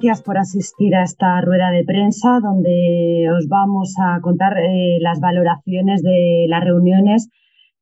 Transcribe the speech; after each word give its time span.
Gracias 0.00 0.22
por 0.22 0.38
asistir 0.38 0.94
a 0.94 1.02
esta 1.02 1.40
rueda 1.40 1.72
de 1.72 1.82
prensa 1.82 2.38
donde 2.40 3.26
os 3.36 3.48
vamos 3.48 3.96
a 3.98 4.20
contar 4.20 4.56
eh, 4.56 4.98
las 5.00 5.18
valoraciones 5.18 6.04
de 6.04 6.46
las 6.48 6.62
reuniones 6.62 7.28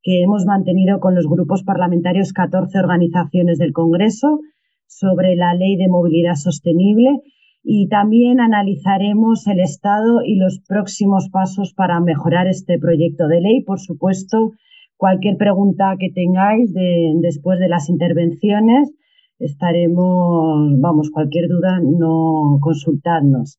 que 0.03 0.23
hemos 0.23 0.47
mantenido 0.47 0.99
con 0.99 1.15
los 1.15 1.27
grupos 1.27 1.63
parlamentarios 1.63 2.33
14 2.33 2.79
organizaciones 2.79 3.59
del 3.59 3.75
Congreso 3.75 4.41
sobre 4.87 5.37
la 5.37 5.53
Ley 5.53 5.77
de 5.77 5.89
Movilidad 5.89 6.37
Sostenible 6.37 7.21
y 7.63 7.89
también 7.89 8.41
analizaremos 8.41 9.47
el 9.47 9.61
estado 9.61 10.23
y 10.25 10.37
los 10.37 10.61
próximos 10.67 11.29
pasos 11.29 11.75
para 11.75 12.01
mejorar 12.01 12.47
este 12.47 12.79
proyecto 12.79 13.29
de 13.29 13.43
ley. 13.43 13.63
Por 13.63 13.79
supuesto, 13.79 14.53
cualquier 14.97 15.37
pregunta 15.37 15.97
que 16.01 16.09
tengáis 16.09 16.73
después 17.21 17.59
de 17.59 17.69
las 17.69 17.91
intervenciones 17.91 18.91
estaremos, 19.39 20.81
vamos, 20.81 21.11
cualquier 21.11 21.49
duda, 21.49 21.81
no 21.83 22.59
consultadnos. 22.61 23.59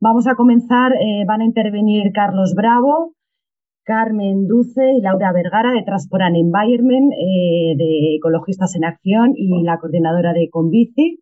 Vamos 0.00 0.26
a 0.26 0.34
comenzar, 0.34 0.92
eh, 0.92 1.24
van 1.26 1.40
a 1.40 1.44
intervenir 1.44 2.12
Carlos 2.12 2.54
Bravo, 2.54 3.14
Carmen 3.84 4.46
Duce 4.46 4.92
y 4.96 5.00
Laura 5.00 5.32
Vergara 5.32 5.72
de 5.72 5.82
Transport 5.82 6.22
and 6.22 6.36
Environment, 6.36 7.12
eh, 7.12 7.74
de 7.76 8.16
Ecologistas 8.16 8.76
en 8.76 8.84
Acción 8.84 9.32
y 9.34 9.62
la 9.62 9.78
coordinadora 9.78 10.32
de 10.34 10.48
Convici. 10.50 11.20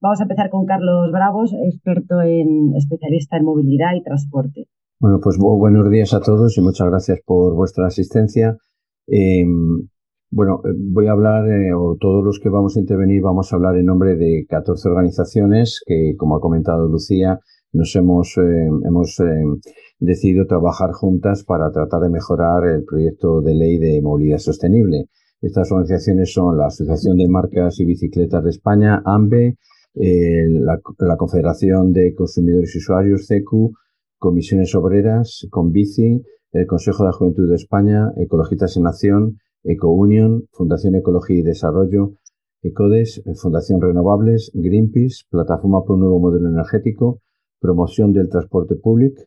Vamos 0.00 0.20
a 0.20 0.24
empezar 0.24 0.50
con 0.50 0.66
Carlos 0.66 1.10
Bravos, 1.10 1.54
experto 1.54 2.20
en 2.20 2.76
especialista 2.76 3.38
en 3.38 3.44
movilidad 3.44 3.94
y 3.96 4.02
transporte. 4.02 4.68
Bueno, 5.00 5.20
pues 5.22 5.38
buenos 5.38 5.90
días 5.90 6.12
a 6.14 6.20
todos 6.20 6.56
y 6.58 6.60
muchas 6.60 6.88
gracias 6.88 7.20
por 7.24 7.54
vuestra 7.54 7.86
asistencia. 7.86 8.56
Em, 9.06 9.88
bueno, 10.30 10.60
eh, 10.64 10.72
voy 10.76 11.06
a 11.06 11.12
hablar, 11.12 11.48
eh, 11.48 11.72
o 11.72 11.96
todos 12.00 12.24
los 12.24 12.40
que 12.40 12.48
vamos 12.48 12.76
a 12.76 12.80
intervenir, 12.80 13.22
vamos 13.22 13.52
a 13.52 13.56
hablar 13.56 13.76
en 13.76 13.86
nombre 13.86 14.16
de 14.16 14.44
14 14.48 14.88
organizaciones 14.88 15.80
que, 15.86 16.14
como 16.16 16.36
ha 16.36 16.40
comentado 16.40 16.88
Lucía, 16.88 17.38
nos 17.72 17.94
hemos, 17.94 18.36
eh, 18.38 18.68
hemos 18.84 19.18
decidido 19.98 20.46
trabajar 20.46 20.92
juntas 20.92 21.44
para 21.44 21.70
tratar 21.70 22.00
de 22.00 22.10
mejorar 22.10 22.66
el 22.66 22.84
proyecto 22.84 23.40
de 23.40 23.54
ley 23.54 23.78
de 23.78 24.00
movilidad 24.02 24.38
sostenible. 24.38 25.06
Estas 25.40 25.70
organizaciones 25.70 26.32
son 26.32 26.56
la 26.56 26.66
Asociación 26.66 27.18
de 27.18 27.28
Marcas 27.28 27.78
y 27.80 27.84
Bicicletas 27.84 28.42
de 28.42 28.50
España, 28.50 29.02
AMBE, 29.04 29.56
la, 29.94 31.16
Confederación 31.16 31.92
de 31.92 32.14
Consumidores 32.14 32.74
y 32.74 32.78
Usuarios, 32.78 33.26
CECU, 33.26 33.72
Comisiones 34.18 34.74
Obreras, 34.74 35.46
Conbici, 35.50 36.22
el 36.52 36.66
Consejo 36.66 37.04
de 37.04 37.08
la 37.10 37.12
Juventud 37.12 37.48
de 37.48 37.56
España, 37.56 38.12
Ecologistas 38.16 38.76
en 38.76 38.86
Acción, 38.86 39.38
EcoUnion, 39.66 40.48
Fundación 40.52 40.94
Ecología 40.94 41.38
y 41.38 41.42
Desarrollo, 41.42 42.14
ECODES, 42.62 43.22
Fundación 43.40 43.80
Renovables, 43.80 44.50
Greenpeace, 44.54 45.24
Plataforma 45.30 45.82
por 45.84 45.94
un 45.94 46.00
Nuevo 46.00 46.20
Modelo 46.20 46.48
Energético, 46.48 47.20
Promoción 47.60 48.12
del 48.12 48.28
Transporte 48.28 48.76
Público, 48.76 49.22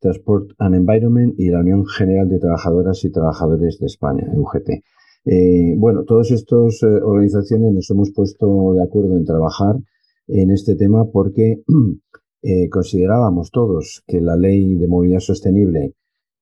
Transport 0.00 0.50
and 0.58 0.74
Environment 0.74 1.34
y 1.38 1.48
la 1.48 1.60
Unión 1.60 1.86
General 1.86 2.28
de 2.28 2.38
Trabajadoras 2.38 3.04
y 3.04 3.10
Trabajadores 3.10 3.78
de 3.78 3.86
España, 3.86 4.30
UGT. 4.34 4.82
Eh, 5.26 5.74
bueno, 5.78 6.04
todas 6.04 6.30
estas 6.30 6.82
eh, 6.82 6.86
organizaciones 6.86 7.72
nos 7.72 7.90
hemos 7.90 8.12
puesto 8.12 8.74
de 8.74 8.82
acuerdo 8.82 9.16
en 9.16 9.24
trabajar 9.24 9.76
en 10.26 10.50
este 10.50 10.76
tema 10.76 11.06
porque 11.10 11.62
eh, 12.42 12.68
considerábamos 12.68 13.50
todos 13.50 14.02
que 14.06 14.20
la 14.20 14.36
ley 14.36 14.74
de 14.74 14.86
movilidad 14.86 15.20
sostenible 15.20 15.94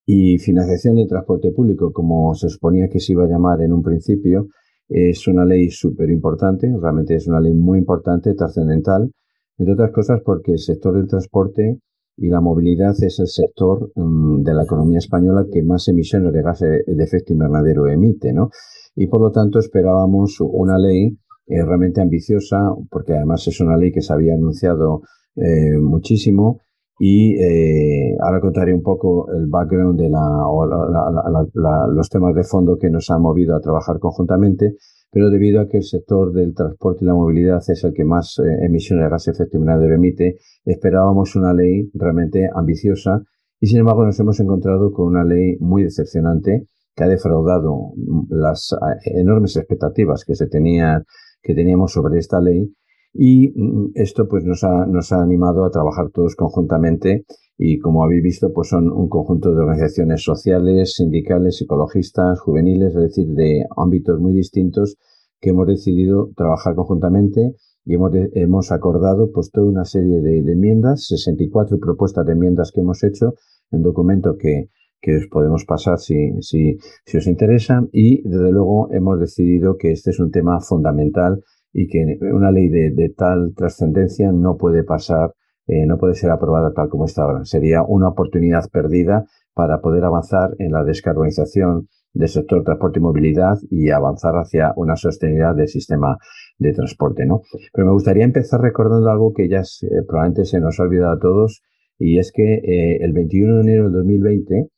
y 0.04 0.38
financiación 0.38 0.96
del 0.96 1.08
transporte 1.08 1.52
público, 1.52 1.92
como 1.92 2.34
se 2.34 2.48
suponía 2.48 2.88
que 2.88 3.00
se 3.00 3.12
iba 3.12 3.24
a 3.24 3.28
llamar 3.28 3.62
en 3.62 3.72
un 3.72 3.82
principio, 3.82 4.48
es 4.88 5.26
una 5.28 5.44
ley 5.44 5.70
súper 5.70 6.10
importante, 6.10 6.70
realmente 6.80 7.14
es 7.14 7.26
una 7.26 7.40
ley 7.40 7.54
muy 7.54 7.78
importante, 7.78 8.34
trascendental, 8.34 9.10
entre 9.58 9.74
otras 9.74 9.92
cosas 9.92 10.20
porque 10.24 10.52
el 10.52 10.58
sector 10.58 10.94
del 10.96 11.06
transporte 11.06 11.78
y 12.16 12.28
la 12.28 12.40
movilidad 12.40 12.94
es 13.02 13.18
el 13.20 13.28
sector 13.28 13.90
mm, 13.94 14.42
de 14.42 14.54
la 14.54 14.64
economía 14.64 14.98
española 14.98 15.46
que 15.50 15.62
más 15.62 15.88
emisiones 15.88 16.32
de 16.32 16.42
gases 16.42 16.84
de 16.86 17.04
efecto 17.04 17.32
invernadero 17.32 17.86
emite, 17.88 18.32
¿no? 18.32 18.50
Y 18.94 19.06
por 19.06 19.20
lo 19.20 19.30
tanto 19.30 19.58
esperábamos 19.58 20.36
una 20.40 20.78
ley 20.78 21.16
eh, 21.46 21.64
realmente 21.64 22.00
ambiciosa, 22.00 22.58
porque 22.90 23.14
además 23.14 23.46
es 23.48 23.60
una 23.60 23.76
ley 23.76 23.92
que 23.92 24.02
se 24.02 24.12
había 24.12 24.34
anunciado 24.34 25.02
eh, 25.36 25.78
muchísimo 25.78 26.60
y 26.98 27.34
eh, 27.40 28.16
ahora 28.20 28.40
contaré 28.40 28.74
un 28.74 28.82
poco 28.82 29.26
el 29.32 29.46
background 29.48 29.98
de 29.98 30.08
la, 30.08 31.88
los 31.88 32.08
temas 32.08 32.34
de 32.34 32.44
fondo 32.44 32.76
que 32.78 32.90
nos 32.90 33.10
han 33.10 33.22
movido 33.22 33.56
a 33.56 33.60
trabajar 33.60 33.98
conjuntamente, 33.98 34.76
pero 35.10 35.30
debido 35.30 35.60
a 35.60 35.68
que 35.68 35.78
el 35.78 35.82
sector 35.82 36.32
del 36.32 36.54
transporte 36.54 37.04
y 37.04 37.06
la 37.06 37.14
movilidad 37.14 37.60
es 37.66 37.84
el 37.84 37.92
que 37.92 38.04
más 38.04 38.38
eh, 38.38 38.66
emisiones 38.66 39.04
de 39.04 39.10
gas 39.10 39.28
efecto 39.28 39.58
invernadero 39.58 39.94
emite, 39.94 40.36
esperábamos 40.64 41.34
una 41.36 41.52
ley 41.52 41.90
realmente 41.94 42.48
ambiciosa 42.54 43.22
y 43.60 43.66
sin 43.66 43.80
embargo 43.80 44.04
nos 44.04 44.18
hemos 44.20 44.40
encontrado 44.40 44.92
con 44.92 45.06
una 45.08 45.24
ley 45.24 45.56
muy 45.60 45.84
decepcionante 45.84 46.66
que 46.94 47.04
ha 47.04 47.08
defraudado 47.08 47.92
las 48.28 48.72
eh, 48.72 49.10
enormes 49.20 49.56
expectativas 49.56 50.24
que 50.24 50.34
se 50.34 50.46
tenían 50.46 51.04
que 51.42 51.54
teníamos 51.54 51.92
sobre 51.92 52.18
esta 52.18 52.40
ley 52.40 52.72
y 53.14 53.50
mm, 53.50 53.92
esto 53.94 54.26
pues 54.28 54.44
nos 54.44 54.64
ha, 54.64 54.86
nos 54.86 55.12
ha 55.12 55.22
animado 55.22 55.64
a 55.64 55.70
trabajar 55.70 56.10
todos 56.10 56.34
conjuntamente 56.36 57.24
y 57.58 57.78
como 57.78 58.04
habéis 58.04 58.22
visto 58.22 58.52
pues 58.52 58.68
son 58.68 58.90
un 58.90 59.08
conjunto 59.08 59.54
de 59.54 59.60
organizaciones 59.60 60.22
sociales, 60.22 60.94
sindicales, 60.96 61.60
ecologistas, 61.62 62.40
juveniles, 62.40 62.94
es 62.94 63.02
decir, 63.02 63.28
de 63.28 63.64
ámbitos 63.76 64.18
muy 64.20 64.32
distintos 64.32 64.96
que 65.40 65.50
hemos 65.50 65.66
decidido 65.66 66.30
trabajar 66.36 66.74
conjuntamente 66.74 67.54
y 67.84 67.94
hemos, 67.94 68.12
hemos 68.34 68.72
acordado 68.72 69.30
pues 69.32 69.50
toda 69.50 69.66
una 69.66 69.84
serie 69.84 70.20
de, 70.20 70.38
enmiendas, 70.38 71.06
64 71.06 71.78
propuestas 71.78 72.24
de 72.26 72.32
enmiendas 72.32 72.70
que 72.72 72.80
hemos 72.80 73.02
hecho, 73.02 73.34
en 73.72 73.82
documento 73.82 74.36
que, 74.38 74.70
que 75.00 75.16
os 75.16 75.26
podemos 75.26 75.64
pasar 75.64 75.98
si, 75.98 76.40
si, 76.40 76.78
si 77.04 77.16
os 77.16 77.26
interesa 77.26 77.84
y 77.92 78.22
desde 78.22 78.52
luego 78.52 78.88
hemos 78.92 79.18
decidido 79.18 79.76
que 79.76 79.90
este 79.90 80.10
es 80.10 80.20
un 80.20 80.30
tema 80.30 80.60
fundamental 80.60 81.42
y 81.72 81.88
que 81.88 82.18
una 82.32 82.50
ley 82.50 82.68
de, 82.68 83.14
tal 83.16 83.54
trascendencia 83.56 84.30
no 84.32 84.56
puede 84.56 84.84
pasar, 84.84 85.32
eh, 85.66 85.86
no 85.86 85.98
puede 85.98 86.14
ser 86.14 86.30
aprobada 86.30 86.72
tal 86.72 86.88
como 86.88 87.06
está 87.06 87.22
ahora. 87.22 87.44
Sería 87.44 87.82
una 87.82 88.08
oportunidad 88.08 88.68
perdida 88.70 89.24
para 89.54 89.80
poder 89.80 90.04
avanzar 90.04 90.50
en 90.58 90.72
la 90.72 90.84
descarbonización 90.84 91.88
del 92.14 92.28
sector 92.28 92.62
transporte 92.62 92.98
y 92.98 93.02
movilidad 93.02 93.58
y 93.70 93.90
avanzar 93.90 94.34
hacia 94.34 94.72
una 94.76 94.96
sostenibilidad 94.96 95.54
del 95.54 95.68
sistema 95.68 96.18
de 96.58 96.72
transporte, 96.72 97.24
¿no? 97.24 97.40
Pero 97.72 97.86
me 97.86 97.92
gustaría 97.92 98.24
empezar 98.24 98.60
recordando 98.60 99.10
algo 99.10 99.32
que 99.32 99.48
ya 99.48 99.60
eh, 99.60 100.02
probablemente 100.06 100.44
se 100.44 100.60
nos 100.60 100.78
ha 100.78 100.82
olvidado 100.82 101.12
a 101.12 101.18
todos 101.18 101.62
y 101.98 102.18
es 102.18 102.32
que 102.32 102.54
eh, 102.54 102.98
el 103.00 103.12
21 103.12 103.56
de 103.56 103.60
enero 103.62 103.88
de 103.88 103.96
2020 103.96 104.68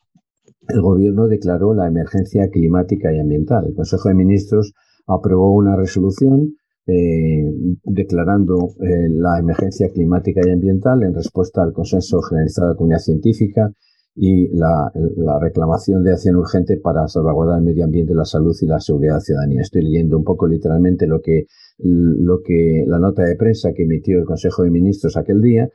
el 0.69 0.81
gobierno 0.81 1.27
declaró 1.27 1.75
la 1.75 1.87
emergencia 1.87 2.49
climática 2.51 3.13
y 3.13 3.19
ambiental. 3.19 3.67
El 3.67 3.75
Consejo 3.75 4.09
de 4.09 4.15
Ministros 4.15 4.73
aprobó 5.07 5.55
una 5.55 5.77
resolución 5.77 6.55
eh, 6.87 7.51
declarando 7.85 8.75
eh, 8.81 9.09
la 9.11 9.39
emergencia 9.39 9.89
climática 9.91 10.41
y 10.45 10.51
ambiental 10.51 11.03
en 11.03 11.15
respuesta 11.15 11.63
al 11.63 11.73
consenso 11.73 12.21
generalizado 12.21 12.69
de 12.69 12.75
la 12.75 12.77
comunidad 12.77 12.99
científica 12.99 13.73
y 14.15 14.49
la, 14.57 14.93
reclamación 15.41 16.05
de 16.05 16.13
acción 16.13 16.37
urgente 16.37 16.77
para 16.77 17.09
salvaguardar 17.09 17.59
el 17.59 17.65
medio 17.65 17.85
ambiente, 17.85 18.15
la 18.15 18.25
salud 18.25 18.55
y 18.61 18.67
la 18.67 18.81
seguridad 18.81 19.15
de 19.15 19.17
la 19.17 19.21
ciudadanía. 19.21 19.63
Estoy 19.63 19.83
leyendo 19.83 20.17
un 20.17 20.25
poco 20.25 20.47
literalmente 20.47 21.07
lo 21.07 21.21
que, 21.21 21.47
lo 21.79 22.41
que 22.45 22.85
la 22.87 22.99
nota 22.99 23.25
de 23.25 23.37
prensa 23.37 23.73
que 23.75 23.83
emitió 23.85 24.19
el 24.19 24.25
Consejo 24.25 24.63
de 24.63 24.71
Ministros 24.71 25.17
aquel 25.17 25.41
día, 25.41 25.69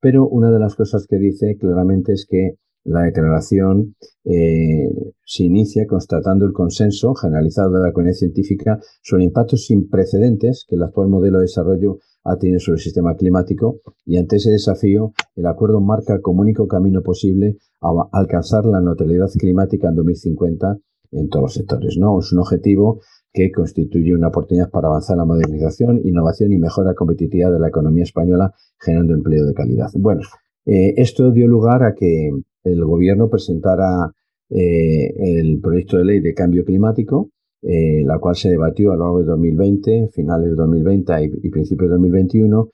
pero 0.00 0.26
una 0.26 0.50
de 0.50 0.58
las 0.58 0.74
cosas 0.74 1.06
que 1.06 1.16
dice 1.16 1.56
claramente 1.58 2.12
es 2.12 2.26
que 2.28 2.54
la 2.84 3.02
declaración 3.02 3.94
eh, 4.24 4.90
se 5.24 5.44
inicia 5.44 5.86
constatando 5.86 6.44
el 6.44 6.52
consenso 6.52 7.14
generalizado 7.14 7.72
de 7.72 7.86
la 7.86 7.92
comunidad 7.92 8.16
científica 8.16 8.80
sobre 9.02 9.24
impactos 9.24 9.66
sin 9.66 9.88
precedentes 9.88 10.64
que 10.68 10.76
el 10.76 10.82
actual 10.82 11.08
modelo 11.08 11.38
de 11.38 11.44
desarrollo 11.44 11.98
ha 12.24 12.36
tenido 12.38 12.60
sobre 12.60 12.76
el 12.76 12.82
sistema 12.82 13.16
climático 13.16 13.80
y 14.04 14.16
ante 14.16 14.36
ese 14.36 14.50
desafío 14.50 15.12
el 15.34 15.46
acuerdo 15.46 15.80
marca 15.80 16.20
como 16.20 16.42
único 16.42 16.68
camino 16.68 17.02
posible 17.02 17.56
a 17.80 17.90
alcanzar 18.12 18.64
la 18.66 18.80
neutralidad 18.80 19.28
climática 19.38 19.88
en 19.88 19.96
2050 19.96 20.78
en 21.12 21.28
todos 21.28 21.42
los 21.42 21.54
sectores. 21.54 21.96
¿no? 21.98 22.18
Es 22.20 22.32
un 22.32 22.38
objetivo 22.38 23.00
que 23.32 23.50
constituye 23.50 24.14
una 24.14 24.28
oportunidad 24.28 24.70
para 24.70 24.88
avanzar 24.88 25.16
la 25.16 25.24
modernización, 25.24 26.00
innovación 26.04 26.52
y 26.52 26.58
mejora 26.58 26.94
competitiva 26.94 27.50
de 27.50 27.58
la 27.58 27.68
economía 27.68 28.04
española, 28.04 28.52
generando 28.78 29.14
empleo 29.14 29.46
de 29.46 29.54
calidad. 29.54 29.88
Bueno, 29.94 30.20
eh, 30.66 30.94
esto 30.96 31.32
dio 31.32 31.48
lugar 31.48 31.82
a 31.82 31.94
que 31.94 32.30
el 32.64 32.84
gobierno 32.84 33.28
presentara 33.28 34.12
eh, 34.50 35.14
el 35.16 35.60
proyecto 35.60 35.98
de 35.98 36.04
ley 36.04 36.20
de 36.20 36.34
cambio 36.34 36.64
climático, 36.64 37.30
eh, 37.62 38.02
la 38.04 38.18
cual 38.18 38.36
se 38.36 38.50
debatió 38.50 38.92
a 38.92 38.96
lo 38.96 39.04
largo 39.04 39.18
de 39.20 39.24
2020, 39.26 40.08
finales 40.12 40.50
de 40.50 40.56
2020 40.56 41.12
y, 41.42 41.50
principios 41.50 41.88
de 41.88 41.94
2021. 41.94 42.68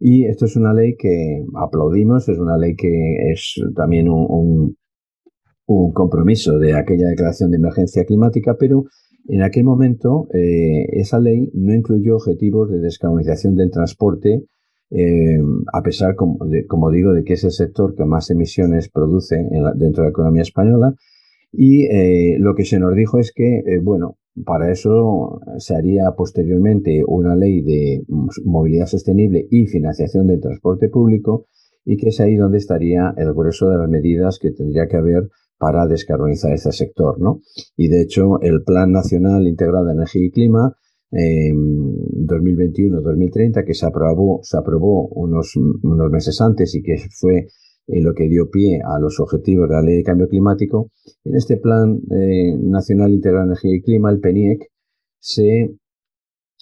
Y 0.00 0.24
esto 0.26 0.46
es 0.46 0.56
una 0.56 0.72
ley 0.72 0.96
que 0.96 1.44
aplaudimos, 1.54 2.28
es 2.28 2.38
una 2.38 2.56
ley 2.56 2.74
que 2.74 3.30
es 3.32 3.54
también 3.76 4.08
un, 4.08 4.76
un, 5.66 5.92
compromiso 5.92 6.58
de 6.58 6.74
aquella 6.74 7.08
declaración 7.08 7.50
de 7.50 7.58
emergencia 7.58 8.04
climática, 8.04 8.56
pero 8.58 8.84
en 9.28 9.42
aquel 9.42 9.64
momento 9.64 10.26
esa 10.32 11.20
ley 11.20 11.50
no 11.52 11.74
incluyó 11.74 12.16
objetivos 12.16 12.70
de 12.70 12.80
descarbonización 12.80 13.54
del 13.54 13.70
transporte 13.70 14.46
eh, 14.90 15.38
a 15.72 15.82
pesar, 15.82 16.16
como, 16.16 16.90
digo, 16.90 17.12
de 17.12 17.24
que 17.24 17.34
es 17.34 17.44
el 17.44 17.52
sector 17.52 17.94
que 17.94 18.04
más 18.04 18.30
emisiones 18.30 18.88
produce 18.88 19.36
dentro 19.76 20.02
de 20.02 20.08
la 20.08 20.10
economía 20.10 20.42
española. 20.42 20.94
Y 21.52 21.86
eh, 21.86 22.36
lo 22.38 22.54
que 22.54 22.64
se 22.64 22.78
nos 22.78 22.94
dijo 22.94 23.18
es 23.18 23.32
que, 23.32 23.58
eh, 23.58 23.80
bueno, 23.82 24.18
para 24.44 24.70
eso 24.70 25.40
se 25.58 25.74
haría 25.74 26.12
posteriormente 26.16 27.02
una 27.06 27.34
ley 27.34 27.62
de 27.62 28.02
movilidad 28.44 28.86
sostenible 28.86 29.46
y 29.50 29.66
financiación 29.66 30.28
del 30.28 30.40
transporte 30.40 30.88
público 30.88 31.46
y 31.84 31.96
que 31.96 32.10
es 32.10 32.20
ahí 32.20 32.36
donde 32.36 32.58
estaría 32.58 33.12
el 33.16 33.32
grueso 33.32 33.68
de 33.68 33.78
las 33.78 33.88
medidas 33.88 34.38
que 34.38 34.52
tendría 34.52 34.86
que 34.86 34.96
haber 34.96 35.28
para 35.58 35.86
descarbonizar 35.86 36.52
este 36.52 36.72
sector. 36.72 37.20
¿no? 37.20 37.40
Y 37.76 37.88
de 37.88 38.02
hecho, 38.02 38.40
el 38.40 38.62
Plan 38.62 38.92
Nacional 38.92 39.46
Integrado 39.46 39.86
de 39.86 39.92
Energía 39.92 40.24
y 40.24 40.30
Clima 40.30 40.76
2021-2030, 41.12 43.64
que 43.64 43.74
se 43.74 43.86
aprobó, 43.86 44.40
se 44.42 44.56
aprobó 44.56 45.08
unos, 45.08 45.54
unos 45.56 46.10
meses 46.10 46.40
antes 46.40 46.74
y 46.74 46.82
que 46.82 46.96
fue 47.18 47.48
eh, 47.86 48.00
lo 48.00 48.14
que 48.14 48.28
dio 48.28 48.50
pie 48.50 48.80
a 48.84 48.98
los 49.00 49.20
objetivos 49.20 49.68
de 49.68 49.74
la 49.74 49.82
Ley 49.82 49.96
de 49.96 50.04
Cambio 50.04 50.28
Climático, 50.28 50.90
en 51.24 51.34
este 51.34 51.56
Plan 51.56 51.98
eh, 52.10 52.56
Nacional 52.56 53.12
Integral 53.12 53.42
de 53.42 53.52
Energía 53.52 53.76
y 53.76 53.82
Clima, 53.82 54.10
el 54.10 54.20
PENIEC, 54.20 54.68
se 55.18 55.74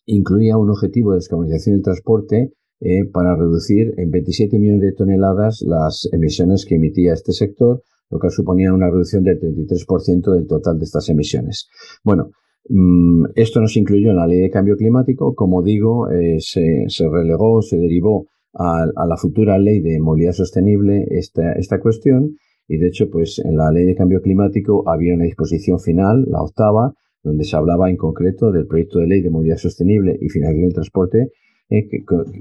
incluía 0.06 0.56
un 0.56 0.70
objetivo 0.70 1.12
de 1.12 1.18
descarbonización 1.18 1.76
del 1.76 1.84
transporte 1.84 2.52
eh, 2.80 3.04
para 3.12 3.36
reducir 3.36 3.92
en 3.98 4.10
27 4.10 4.58
millones 4.58 4.82
de 4.82 4.92
toneladas 4.92 5.62
las 5.66 6.08
emisiones 6.12 6.64
que 6.64 6.76
emitía 6.76 7.12
este 7.12 7.32
sector, 7.32 7.82
lo 8.08 8.18
que 8.18 8.30
suponía 8.30 8.72
una 8.72 8.88
reducción 8.88 9.22
del 9.22 9.38
33% 9.38 10.32
del 10.32 10.46
total 10.46 10.78
de 10.78 10.84
estas 10.84 11.10
emisiones. 11.10 11.68
Bueno, 12.02 12.30
esto 13.34 13.60
no 13.60 13.66
se 13.66 13.80
incluyó 13.80 14.10
en 14.10 14.16
la 14.16 14.26
ley 14.26 14.40
de 14.40 14.50
cambio 14.50 14.76
climático, 14.76 15.34
como 15.34 15.62
digo, 15.62 16.10
eh, 16.10 16.36
se, 16.40 16.86
relegó, 17.10 17.62
se 17.62 17.78
derivó 17.78 18.26
a, 18.54 18.86
la 19.06 19.16
futura 19.16 19.58
ley 19.58 19.80
de 19.80 19.98
movilidad 20.00 20.32
sostenible 20.32 21.06
esta, 21.10 21.80
cuestión. 21.80 22.36
Y 22.66 22.76
de 22.76 22.88
hecho, 22.88 23.08
pues 23.10 23.38
en 23.38 23.56
la 23.56 23.70
ley 23.72 23.86
de 23.86 23.94
cambio 23.94 24.20
climático 24.20 24.88
había 24.88 25.14
una 25.14 25.24
disposición 25.24 25.80
final, 25.80 26.26
la 26.28 26.42
octava, 26.42 26.92
donde 27.22 27.44
se 27.44 27.56
hablaba 27.56 27.88
en 27.88 27.96
concreto 27.96 28.52
del 28.52 28.66
proyecto 28.66 28.98
de 28.98 29.06
ley 29.06 29.22
de 29.22 29.30
movilidad 29.30 29.56
sostenible 29.56 30.18
y 30.20 30.28
financiación 30.28 30.66
del 30.66 30.74
transporte, 30.74 31.28
eh, 31.70 31.88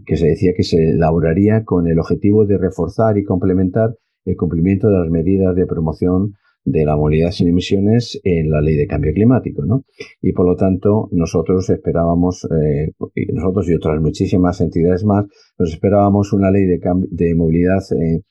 que, 0.06 0.18
se 0.18 0.28
decía 0.28 0.54
que 0.56 0.64
se 0.64 0.92
elaboraría 0.92 1.64
con 1.64 1.88
el 1.88 2.00
objetivo 2.00 2.46
de 2.46 2.58
reforzar 2.58 3.18
y 3.18 3.24
complementar 3.24 3.96
el 4.26 4.36
cumplimiento 4.36 4.90
de 4.90 5.00
las 5.00 5.10
medidas 5.10 5.56
de 5.56 5.66
promoción 5.66 6.34
de 6.68 6.84
la 6.84 6.98
movilidad 6.98 7.32
sin 7.32 7.48
emisiones 7.48 8.20
en 8.26 8.52
la 8.52 8.60
ley 8.60 8.76
de 8.76 8.88
cambio 8.88 9.14
climático, 9.14 9.66
¿no? 9.66 9.86
Y 10.22 10.34
por 10.34 10.46
lo 10.46 10.58
tanto, 10.58 11.08
nosotros 11.14 11.70
esperábamos, 11.70 12.46
eh, 12.46 12.92
nosotros 13.32 13.70
y 13.70 13.76
otras 13.76 14.02
muchísimas 14.02 14.60
entidades 14.60 15.06
más, 15.06 15.26
nos 15.58 15.72
esperábamos 15.72 16.34
una 16.34 16.52
ley 16.52 16.66
de, 16.66 16.80
de 17.10 17.36
movilidad 17.36 17.80
eh, 17.94 18.22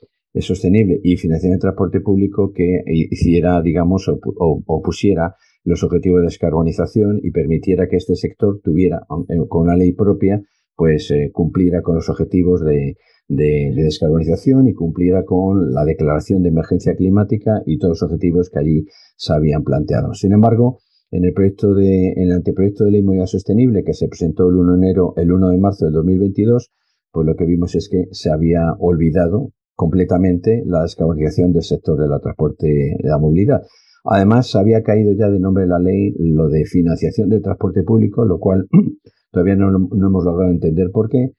sostenible 0.42 1.00
y 1.02 1.16
financiación 1.16 1.54
de 1.54 1.60
transporte 1.60 2.00
público 2.02 2.52
que 2.52 2.82
hiciera, 2.86 3.62
digamos, 3.62 4.06
o, 4.08 4.82
pusiera 4.84 5.34
los 5.64 5.82
objetivos 5.82 6.20
de 6.20 6.26
descarbonización 6.26 7.20
y 7.22 7.30
permitiera 7.30 7.88
que 7.88 7.96
este 7.96 8.16
sector 8.16 8.60
tuviera, 8.62 8.98
eh, 9.30 9.36
con 9.48 9.62
una 9.62 9.76
ley 9.76 9.92
propia, 9.92 10.42
pues 10.76 11.10
cumpliera 11.32 11.80
con 11.80 11.94
los 11.94 12.10
objetivos 12.10 12.62
de, 12.62 12.96
de, 13.28 13.73
descarbonización 13.75 14.69
y 14.69 14.75
cumpliera 14.75 15.25
con 15.25 15.73
la 15.73 15.84
declaración 15.84 16.43
de 16.43 16.50
emergencia 16.50 16.94
climática 16.94 17.62
y 17.67 17.78
todos 17.78 18.00
los 18.00 18.02
objetivos 18.02 18.50
que 18.50 18.58
allí 18.58 18.87
se 19.17 19.32
habían 19.32 19.64
planteado. 19.64 20.14
Sin 20.14 20.32
embargo, 20.32 20.78
en 21.11 21.25
el 21.25 21.32
proyecto 21.32 21.75
de, 21.75 22.12
en 22.12 22.23
el 22.23 22.32
anteproyecto 22.32 22.84
de 22.84 22.90
ley 22.90 23.02
movilidad 23.02 23.26
sostenible 23.26 23.84
que 23.84 23.94
se 23.94 24.08
presentó 24.08 24.49
el 24.49 24.56
1 24.56 24.73
de 24.73 24.78
enero, 24.78 25.14
el 25.17 25.32
1 25.32 25.49
de 25.50 25.58
marzo 25.58 25.84
del 25.84 25.94
2022, 25.94 26.70
pues 27.12 27.26
lo 27.26 27.37
que 27.37 27.46
vimos 27.46 27.75
es 27.75 27.88
que 27.88 28.06
se 28.11 28.31
había 28.31 28.75
olvidado 28.78 29.52
completamente 29.75 30.62
la 30.67 30.82
descarbonización 30.82 31.52
del 31.52 31.62
sector 31.62 32.00
de 32.00 32.08
la 32.08 32.19
transporte 32.19 32.67
de 32.67 33.08
la 33.08 33.19
movilidad. 33.19 33.62
Además, 34.05 34.55
había 34.55 34.82
caído 34.82 35.12
ya 35.12 35.28
de 35.28 35.40
nombre 35.40 35.64
de 35.64 35.69
la 35.69 35.78
ley 35.78 36.14
lo 36.19 36.49
de 36.49 36.64
financiación 36.64 37.28
del 37.28 37.43
transporte 37.43 37.82
público, 37.82 38.25
lo 38.25 38.38
cual 38.38 38.69
todavía 39.32 39.56
no, 39.56 39.70
no 39.70 40.06
hemos 40.06 40.25
logrado 40.25 40.50
entender 40.50 40.90
por 40.93 41.08
qué, 41.08 41.32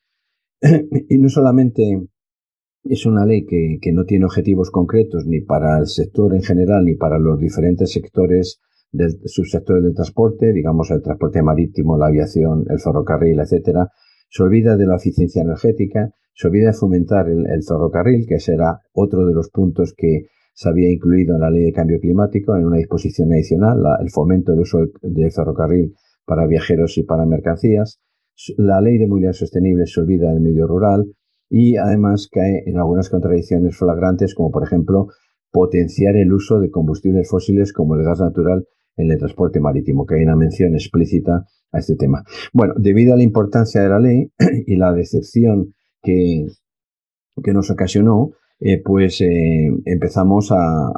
y 1.09 1.18
no 1.18 1.30
solamente 1.30 2.07
es 2.83 3.06
una 3.06 3.25
ley 3.25 3.45
que, 3.45 3.92
no 3.92 4.06
tiene 4.06 4.25
objetivos 4.25 4.71
concretos 4.71 5.25
ni 5.25 5.42
para 5.42 5.77
el 5.80 5.88
sector 5.88 6.33
en 6.33 6.42
general 6.42 6.86
ni 6.86 6.95
para 6.95 7.19
los 7.19 7.39
diferentes 7.39 7.92
sectores 7.92 8.59
del 8.92 9.19
subsector 9.25 9.81
del 9.81 9.94
transporte, 9.94 10.54
digamos 10.54 10.89
el 10.92 11.01
transporte 11.01 11.44
marítimo, 11.44 11.98
la 11.98 12.07
aviación, 12.07 12.65
el 12.69 12.80
ferrocarril, 12.80 13.39
etcétera, 13.39 13.89
se 14.30 14.44
olvida 14.44 14.77
de 14.77 14.86
la 14.86 14.95
eficiencia 14.95 15.42
energética, 15.42 16.12
se 16.33 16.48
olvida 16.48 16.68
de 16.68 16.74
fomentar 16.74 17.27
el, 17.30 17.63
ferrocarril, 17.63 18.25
que 18.27 18.39
será 18.39 18.80
otro 18.94 19.25
de 19.25 19.33
los 19.33 19.50
puntos 19.50 19.94
que 19.95 20.27
se 20.53 20.69
había 20.69 20.89
incluido 20.92 21.36
en 21.36 21.42
la 21.42 21.51
ley 21.51 21.65
de 21.65 21.74
cambio 21.74 22.00
climático 22.00 22.56
en 22.56 22.65
una 22.65 22.77
disposición 22.77 23.31
adicional, 23.33 23.83
el 24.00 24.10
fomento 24.10 24.53
del 24.53 24.62
uso 24.62 24.80
del 25.01 25.31
ferrocarril 25.31 25.94
para 26.25 26.48
viajeros 26.48 26.98
y 26.98 27.03
para 27.03 27.25
mercancías, 27.25 28.00
la 28.57 28.81
ley 28.81 28.98
de 28.98 29.07
movilidad 29.07 29.34
sostenible 29.34 29.86
se 29.86 30.00
olvida 30.00 30.31
del 30.31 30.42
medio 30.42 30.68
rural 30.68 31.06
y 31.50 31.78
además 31.78 32.28
cae 32.31 32.63
en 32.66 32.78
algunas 32.78 33.10
contradicciones 33.10 33.78
flagrantes, 33.78 34.36
como 34.36 34.51
por 34.51 34.63
ejemplo 34.63 35.07
potenciar 35.51 36.16
el 36.16 36.34
uso 36.34 36.60
de 36.60 36.69
combustibles 36.69 37.30
fósiles 37.30 37.74
como 37.74 37.96
el 37.96 38.03
gas 38.03 38.20
natural 38.20 38.65
en 38.98 39.12
el 39.12 39.17
transporte 39.17 39.60
marítimo, 39.60 40.06
que 40.06 40.15
hay 40.15 40.24
una 40.24 40.36
mención 40.36 40.74
explícita 40.74 41.46
a 41.72 41.79
este 41.79 41.96
tema. 41.96 42.24
Bueno, 42.53 42.74
debido 42.77 43.13
a 43.13 43.17
la 43.17 43.24
importancia 43.24 43.82
de 43.82 43.89
la 43.89 44.00
ley 44.00 44.32
y 44.67 44.75
la 44.75 44.94
decepción 44.94 45.74
que, 46.01 46.48
que 47.44 47.53
nos 47.53 47.70
ocasionó, 47.70 48.32
eh, 48.60 48.82
pues 48.84 49.22
eh, 49.22 49.70
empezamos 49.86 50.51
a, 50.51 50.91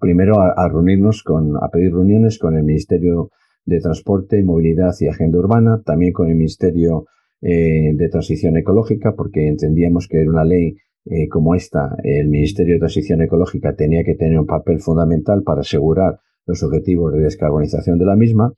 primero 0.00 0.40
a, 0.40 0.68
reunirnos 0.68 1.22
con, 1.22 1.56
a 1.56 1.68
pedir 1.68 1.92
reuniones 1.92 2.38
con 2.38 2.56
el 2.56 2.64
Ministerio 2.64 3.30
de 3.64 3.80
Transporte, 3.80 4.42
Movilidad 4.42 4.94
y 5.00 5.08
Agenda 5.08 5.38
Urbana, 5.38 5.82
también 5.84 6.12
con 6.12 6.28
el 6.28 6.36
Ministerio 6.36 7.06
eh, 7.40 7.92
de 7.94 8.08
Transición 8.08 8.56
Ecológica, 8.56 9.14
porque 9.16 9.48
entendíamos 9.48 10.08
que 10.08 10.20
era 10.20 10.30
una 10.30 10.44
ley 10.44 10.76
eh, 11.04 11.28
como 11.28 11.54
esta, 11.54 11.96
el 12.04 12.28
Ministerio 12.28 12.74
de 12.74 12.80
Transición 12.80 13.22
Ecológica 13.22 13.74
tenía 13.74 14.04
que 14.04 14.14
tener 14.14 14.38
un 14.38 14.46
papel 14.46 14.78
fundamental 14.78 15.42
para 15.42 15.62
asegurar 15.62 16.20
los 16.46 16.62
objetivos 16.62 17.12
de 17.12 17.20
descarbonización 17.20 17.98
de 17.98 18.04
la 18.04 18.16
misma 18.16 18.52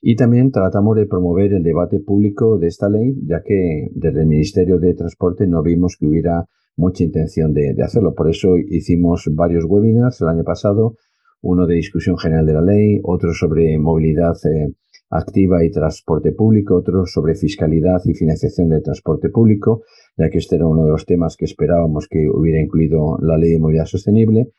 y 0.00 0.16
también 0.16 0.50
tratamos 0.50 0.96
de 0.96 1.06
promover 1.06 1.52
el 1.52 1.62
debate 1.62 2.00
público 2.00 2.58
de 2.58 2.68
esta 2.68 2.88
ley, 2.88 3.14
ya 3.26 3.42
que 3.42 3.88
desde 3.94 4.20
el 4.20 4.26
Ministerio 4.26 4.78
de 4.78 4.94
Transporte 4.94 5.46
no 5.46 5.62
vimos 5.62 5.96
que 5.98 6.06
hubiera 6.06 6.46
mucha 6.76 7.04
intención 7.04 7.52
de, 7.52 7.74
de 7.74 7.82
hacerlo. 7.82 8.14
Por 8.14 8.30
eso 8.30 8.56
hicimos 8.56 9.28
varios 9.32 9.64
webinars 9.66 10.20
el 10.22 10.28
año 10.28 10.44
pasado 10.44 10.96
uno 11.42 11.66
de 11.66 11.74
discusión 11.74 12.16
general 12.18 12.46
de 12.46 12.52
la 12.54 12.62
ley, 12.62 13.00
otro 13.02 13.32
sobre 13.34 13.76
movilidad 13.78 14.34
eh, 14.44 14.72
activa 15.10 15.64
y 15.64 15.70
transporte 15.70 16.32
público, 16.32 16.76
otro 16.76 17.04
sobre 17.04 17.34
fiscalidad 17.34 18.00
y 18.06 18.14
financiación 18.14 18.68
del 18.68 18.82
transporte 18.82 19.28
público, 19.28 19.82
ya 20.16 20.30
que 20.30 20.38
este 20.38 20.56
era 20.56 20.66
uno 20.66 20.84
de 20.84 20.90
los 20.90 21.04
temas 21.04 21.36
que 21.36 21.44
esperábamos 21.44 22.08
que 22.08 22.28
hubiera 22.32 22.60
incluido 22.60 23.18
la 23.20 23.36
ley 23.36 23.52
de 23.52 23.58
movilidad 23.58 23.84
sostenible. 23.84 24.52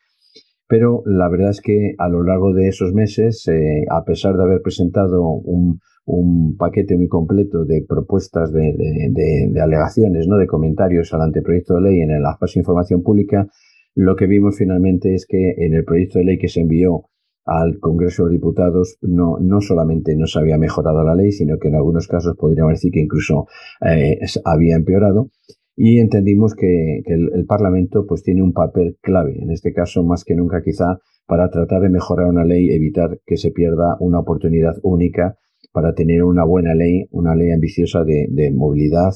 Pero 0.68 1.04
la 1.06 1.30
verdad 1.30 1.50
es 1.50 1.62
que 1.62 1.94
a 1.98 2.10
lo 2.10 2.24
largo 2.24 2.54
de 2.54 2.68
esos 2.68 2.94
meses, 2.94 3.48
eh, 3.48 3.86
a 3.90 4.04
pesar 4.04 4.36
de 4.36 4.44
haber 4.44 4.62
presentado 4.62 5.24
un, 5.24 5.80
paquete 6.58 6.98
muy 6.98 7.08
completo 7.08 7.64
de 7.64 7.86
propuestas 7.88 8.52
de, 8.52 9.62
alegaciones, 9.62 10.28
¿no? 10.28 10.38
de 10.38 10.48
comentarios 10.48 11.14
al 11.14 11.22
anteproyecto 11.22 11.76
de 11.76 11.82
ley 11.82 12.02
en 12.02 12.22
la 12.22 12.36
fase 12.38 12.56
de 12.56 12.62
información 12.62 13.02
pública, 13.02 13.48
lo 13.96 14.16
que 14.16 14.28
vimos 14.28 14.58
finalmente 14.58 15.14
es 15.14 15.26
que 15.28 15.54
en 15.58 15.74
el 15.74 15.86
proyecto 15.86 16.20
de 16.20 16.26
ley 16.26 16.38
que 16.38 16.48
se 16.48 16.62
envió 16.62 17.06
al 17.46 17.80
Congreso 17.80 18.26
de 18.26 18.34
Diputados 18.34 18.98
no, 19.02 19.38
no 19.40 19.62
solamente 19.62 20.16
no 20.16 20.28
se 20.28 20.40
había 20.40 20.58
mejorado 20.58 21.04
la 21.04 21.16
ley, 21.16 21.32
sino 21.32 21.60
que 21.60 21.68
en 21.68 21.76
algunos 21.76 22.08
casos 22.08 22.36
podríamos 22.38 22.74
decir 22.74 22.92
que 22.92 23.02
incluso 23.02 23.48
eh, 23.86 24.20
había 24.46 24.76
empeorado. 24.76 25.30
Y 25.76 26.00
entendimos 26.00 26.54
que, 26.54 27.02
el, 27.06 27.46
Parlamento 27.48 28.06
pues 28.08 28.24
tiene 28.24 28.44
un 28.44 28.54
papel 28.54 28.98
clave, 29.02 29.40
en 29.42 29.52
este 29.52 29.74
caso 29.74 30.04
más 30.04 30.24
que 30.24 30.36
nunca 30.36 30.62
quizá, 30.62 31.00
para 31.26 31.50
tratar 31.50 31.82
de 31.82 31.90
mejorar 31.90 32.28
una 32.28 32.46
ley, 32.46 32.72
evitar 32.72 33.20
que 33.26 33.38
se 33.38 33.52
pierda 33.52 33.98
una 34.00 34.20
oportunidad 34.20 34.76
única 34.84 35.38
para 35.72 35.94
tener 35.96 36.24
una 36.24 36.44
buena 36.46 36.76
ley, 36.76 37.08
una 37.10 37.36
ley 37.36 37.52
ambiciosa 37.52 38.04
de 38.04 38.52
movilidad, 38.54 39.14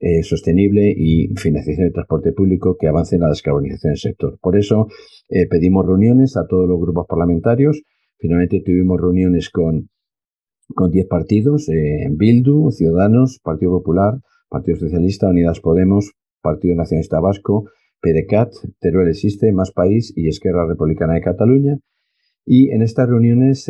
eh, 0.00 0.22
sostenible 0.22 0.94
y 0.96 1.34
financiación 1.34 1.86
del 1.86 1.92
transporte 1.92 2.32
público 2.32 2.76
que 2.78 2.86
avance 2.86 3.16
en 3.16 3.22
la 3.22 3.30
descarbonización 3.30 3.94
del 3.94 3.98
sector. 3.98 4.38
Por 4.40 4.56
eso 4.56 4.86
eh, 5.28 5.48
pedimos 5.48 5.84
reuniones 5.84 6.36
a 6.36 6.46
todos 6.46 6.68
los 6.68 6.78
grupos 6.78 7.06
parlamentarios. 7.08 7.82
Finalmente 8.16 8.62
tuvimos 8.64 9.00
reuniones 9.00 9.50
con, 9.50 9.90
con 10.72 10.92
10 10.92 11.08
partidos, 11.08 11.68
eh, 11.68 12.06
Bildu, 12.12 12.70
Ciudadanos, 12.70 13.40
Partido 13.42 13.72
Popular, 13.72 14.20
Partido 14.48 14.76
Socialista, 14.76 15.30
Unidas 15.30 15.58
Podemos, 15.58 16.12
Partido 16.42 16.76
Nacionalista 16.76 17.18
Vasco, 17.18 17.64
PDCAT, 18.00 18.52
Teruel 18.78 19.08
Existe, 19.08 19.50
Más 19.50 19.72
País 19.72 20.12
y 20.14 20.28
Esquerra 20.28 20.64
Republicana 20.64 21.14
de 21.14 21.22
Cataluña. 21.22 21.78
Y 22.46 22.70
en 22.70 22.82
estas 22.82 23.08
reuniones, 23.08 23.66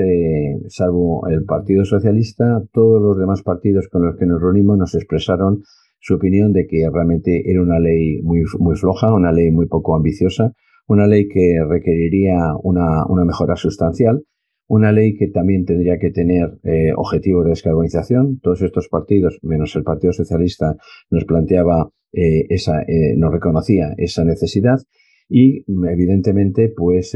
salvo 0.68 1.26
el 1.26 1.44
Partido 1.46 1.86
Socialista, 1.86 2.62
todos 2.70 3.00
los 3.02 3.18
demás 3.18 3.42
partidos 3.42 3.88
con 3.88 4.04
los 4.04 4.16
que 4.16 4.26
nos 4.26 4.40
reunimos 4.42 4.76
nos 4.76 4.94
expresaron 4.94 5.62
su 6.00 6.14
opinión 6.14 6.52
de 6.52 6.66
que 6.66 6.88
realmente 6.92 7.50
era 7.50 7.62
una 7.62 7.78
ley 7.78 8.20
muy, 8.22 8.42
muy 8.58 8.76
floja, 8.76 9.12
una 9.12 9.32
ley 9.32 9.50
muy 9.50 9.66
poco 9.66 9.96
ambiciosa, 9.96 10.52
una 10.86 11.06
ley 11.06 11.28
que 11.28 11.58
requeriría 11.68 12.54
una, 12.62 13.04
una 13.06 13.24
mejora 13.24 13.56
sustancial, 13.56 14.22
una 14.68 14.92
ley 14.92 15.16
que 15.16 15.28
también 15.28 15.64
tendría 15.64 15.98
que 15.98 16.10
tener 16.10 16.58
eh, 16.64 16.92
objetivos 16.94 17.44
de 17.44 17.50
descarbonización. 17.50 18.38
Todos 18.40 18.62
estos 18.62 18.88
partidos, 18.88 19.38
menos 19.42 19.74
el 19.76 19.82
Partido 19.82 20.12
Socialista, 20.12 20.76
nos 21.10 21.24
planteaba 21.24 21.90
eh, 22.12 22.46
esa, 22.50 22.82
eh, 22.82 23.14
nos 23.16 23.32
reconocía 23.32 23.94
esa 23.96 24.24
necesidad 24.24 24.78
y 25.30 25.64
evidentemente 25.90 26.72
pues 26.74 27.14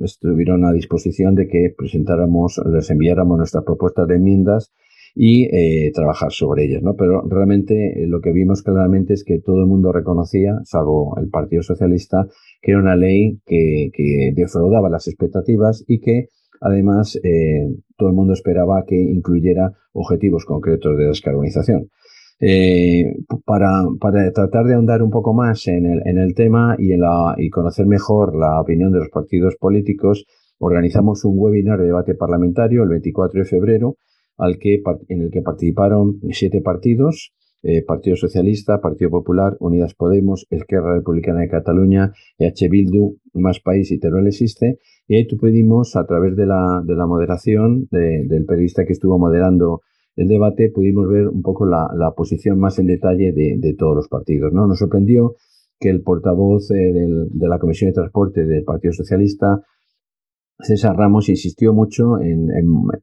estuvieron 0.00 0.64
a 0.64 0.72
disposición 0.72 1.36
de 1.36 1.46
que 1.46 1.72
presentáramos, 1.76 2.60
les 2.72 2.90
enviáramos 2.90 3.38
nuestras 3.38 3.62
propuestas 3.62 4.08
de 4.08 4.16
enmiendas 4.16 4.72
y 5.14 5.44
eh, 5.44 5.90
trabajar 5.92 6.32
sobre 6.32 6.64
ellas, 6.64 6.82
¿no? 6.82 6.94
Pero 6.94 7.22
realmente 7.28 8.02
eh, 8.02 8.06
lo 8.06 8.20
que 8.20 8.32
vimos 8.32 8.62
claramente 8.62 9.14
es 9.14 9.24
que 9.24 9.40
todo 9.40 9.60
el 9.60 9.66
mundo 9.66 9.92
reconocía, 9.92 10.60
salvo 10.64 11.16
el 11.18 11.28
Partido 11.28 11.62
Socialista, 11.62 12.26
que 12.60 12.72
era 12.72 12.80
una 12.80 12.96
ley 12.96 13.40
que, 13.44 13.90
defraudaba 14.34 14.88
las 14.88 15.08
expectativas 15.08 15.84
y 15.86 16.00
que 16.00 16.28
además 16.60 17.18
eh, 17.22 17.68
todo 17.96 18.08
el 18.08 18.14
mundo 18.14 18.32
esperaba 18.32 18.84
que 18.86 18.96
incluyera 18.96 19.72
objetivos 19.92 20.44
concretos 20.44 20.96
de 20.96 21.06
descarbonización. 21.06 21.88
para, 23.44 23.82
para, 24.00 24.32
tratar 24.32 24.66
de 24.66 24.74
ahondar 24.74 25.02
un 25.02 25.10
poco 25.10 25.34
más 25.34 25.66
en 25.66 25.86
el, 25.86 26.00
en 26.04 26.18
el 26.18 26.34
tema 26.34 26.76
y, 26.78 26.92
en 26.92 27.00
la, 27.00 27.34
y 27.36 27.50
conocer 27.50 27.86
mejor 27.86 28.36
la 28.36 28.60
opinión 28.60 28.92
de 28.92 29.00
los 29.00 29.08
partidos 29.08 29.56
políticos, 29.56 30.24
organizamos 30.58 31.24
un 31.24 31.34
webinar 31.36 31.78
de 31.80 31.86
debate 31.86 32.14
parlamentario 32.14 32.82
el 32.82 32.88
24 32.88 33.40
de 33.40 33.44
febrero 33.44 33.96
al 34.38 34.58
que, 34.58 34.82
en 35.08 35.22
el 35.22 35.30
que 35.30 35.42
participaron 35.42 36.20
siete 36.30 36.60
partidos, 36.60 37.32
eh, 37.62 37.84
Partido 37.84 38.16
Socialista, 38.16 38.80
Partido 38.80 39.10
Popular, 39.10 39.56
Unidas 39.58 39.94
Podemos, 39.94 40.46
Esquerra 40.48 40.94
Republicana 40.94 41.40
de 41.40 41.48
Cataluña, 41.48 42.12
EH 42.38 42.68
Bildu, 42.70 43.16
Más 43.34 43.58
País 43.60 43.90
y 43.90 43.98
Teruel 43.98 44.28
Existe. 44.28 44.78
Y 45.08 45.16
ahí 45.16 45.26
pudimos, 45.36 45.96
a 45.96 46.06
través 46.06 46.36
de 46.36 46.46
la, 46.46 46.82
de 46.84 46.94
la 46.94 47.06
moderación 47.06 47.88
del 47.90 48.44
periodista 48.46 48.84
que 48.84 48.92
estuvo 48.92 49.18
moderando 49.18 49.80
el 50.14 50.28
debate, 50.28 50.70
pudimos 50.70 51.08
ver 51.08 51.28
un 51.28 51.42
poco 51.42 51.66
la, 51.66 51.88
posición 52.16 52.60
más 52.60 52.78
en 52.78 52.86
detalle 52.86 53.32
de, 53.32 53.74
todos 53.76 53.96
los 53.96 54.08
partidos. 54.08 54.52
¿no? 54.52 54.66
Nos 54.66 54.78
sorprendió 54.78 55.34
que 55.80 55.90
el 55.90 56.02
portavoz 56.02 56.70
eh, 56.70 56.92
de 56.92 57.48
la 57.48 57.58
Comisión 57.58 57.90
de 57.90 57.94
Transporte 57.94 58.44
del 58.44 58.64
Partido 58.64 58.92
Socialista, 58.92 59.62
César 60.60 60.96
Ramos 60.96 61.28
insistió 61.28 61.72
mucho 61.72 62.18
en, 62.20 62.48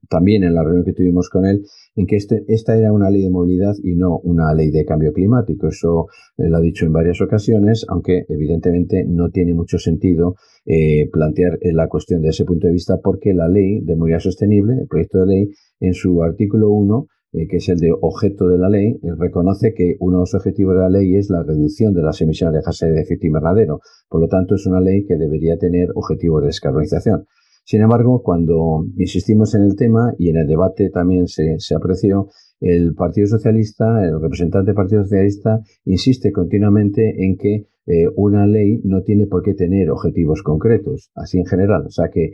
también 0.09 0.43
en 0.43 0.53
la 0.53 0.63
reunión 0.63 0.83
que 0.83 0.93
tuvimos 0.93 1.29
con 1.29 1.45
él 1.45 1.63
en 1.95 2.05
que 2.05 2.17
este, 2.17 2.43
esta 2.47 2.77
era 2.77 2.91
una 2.91 3.09
ley 3.09 3.23
de 3.23 3.29
movilidad 3.29 3.73
y 3.81 3.95
no 3.95 4.17
una 4.19 4.53
ley 4.53 4.71
de 4.71 4.83
cambio 4.83 5.13
climático. 5.13 5.67
Eso 5.67 6.07
lo 6.37 6.57
ha 6.57 6.59
dicho 6.59 6.85
en 6.85 6.91
varias 6.91 7.21
ocasiones, 7.21 7.85
aunque 7.87 8.25
evidentemente 8.27 9.05
no 9.07 9.29
tiene 9.29 9.53
mucho 9.53 9.77
sentido 9.77 10.35
eh, 10.65 11.09
plantear 11.11 11.57
la 11.61 11.87
cuestión 11.87 12.21
de 12.21 12.29
ese 12.29 12.43
punto 12.43 12.67
de 12.67 12.73
vista 12.73 12.99
porque 13.01 13.33
la 13.33 13.47
ley 13.47 13.79
de 13.81 13.95
movilidad 13.95 14.19
sostenible, 14.19 14.73
el 14.81 14.87
proyecto 14.87 15.19
de 15.19 15.25
ley, 15.25 15.49
en 15.79 15.93
su 15.93 16.23
artículo 16.23 16.71
1, 16.71 17.07
eh, 17.31 17.47
que 17.47 17.57
es 17.57 17.69
el 17.69 17.79
de 17.79 17.91
objeto 18.01 18.47
de 18.47 18.57
la 18.57 18.69
ley, 18.69 18.99
eh, 19.01 19.11
reconoce 19.17 19.73
que 19.73 19.95
uno 19.99 20.17
de 20.17 20.21
los 20.21 20.33
objetivos 20.33 20.75
de 20.75 20.81
la 20.81 20.89
ley 20.89 21.15
es 21.15 21.29
la 21.29 21.43
reducción 21.43 21.93
de 21.93 22.01
las 22.01 22.21
emisiones 22.21 22.55
de 22.55 22.65
gases 22.65 22.93
de 22.93 23.01
efecto 23.01 23.27
invernadero. 23.27 23.79
Por 24.09 24.21
lo 24.21 24.27
tanto, 24.27 24.55
es 24.55 24.65
una 24.65 24.79
ley 24.79 25.05
que 25.05 25.17
debería 25.17 25.57
tener 25.57 25.89
objetivos 25.95 26.41
de 26.41 26.47
descarbonización. 26.47 27.25
Sin 27.65 27.81
embargo, 27.81 28.21
cuando 28.21 28.85
insistimos 28.95 29.55
en 29.55 29.63
el 29.63 29.75
tema 29.75 30.13
y 30.19 30.29
en 30.29 30.37
el 30.37 30.45
debate 30.45 30.91
también 30.91 31.27
se, 31.27 31.57
apreció, 31.75 32.29
el 32.59 32.93
Partido 32.93 33.25
Socialista, 33.25 34.05
el 34.05 34.21
representante 34.21 34.67
del 34.67 34.75
Partido 34.75 35.01
Socialista, 35.01 35.61
insiste 35.83 36.31
continuamente 36.31 37.25
en 37.25 37.37
que 37.37 37.65
eh, 37.87 38.07
una 38.15 38.45
ley 38.45 38.81
no 38.83 39.01
tiene 39.01 39.25
por 39.25 39.41
qué 39.41 39.55
tener 39.55 39.89
objetivos 39.89 40.43
concretos, 40.43 41.09
así 41.15 41.39
en 41.39 41.45
general. 41.47 41.87
O 41.87 41.89
sea 41.89 42.09
que 42.09 42.33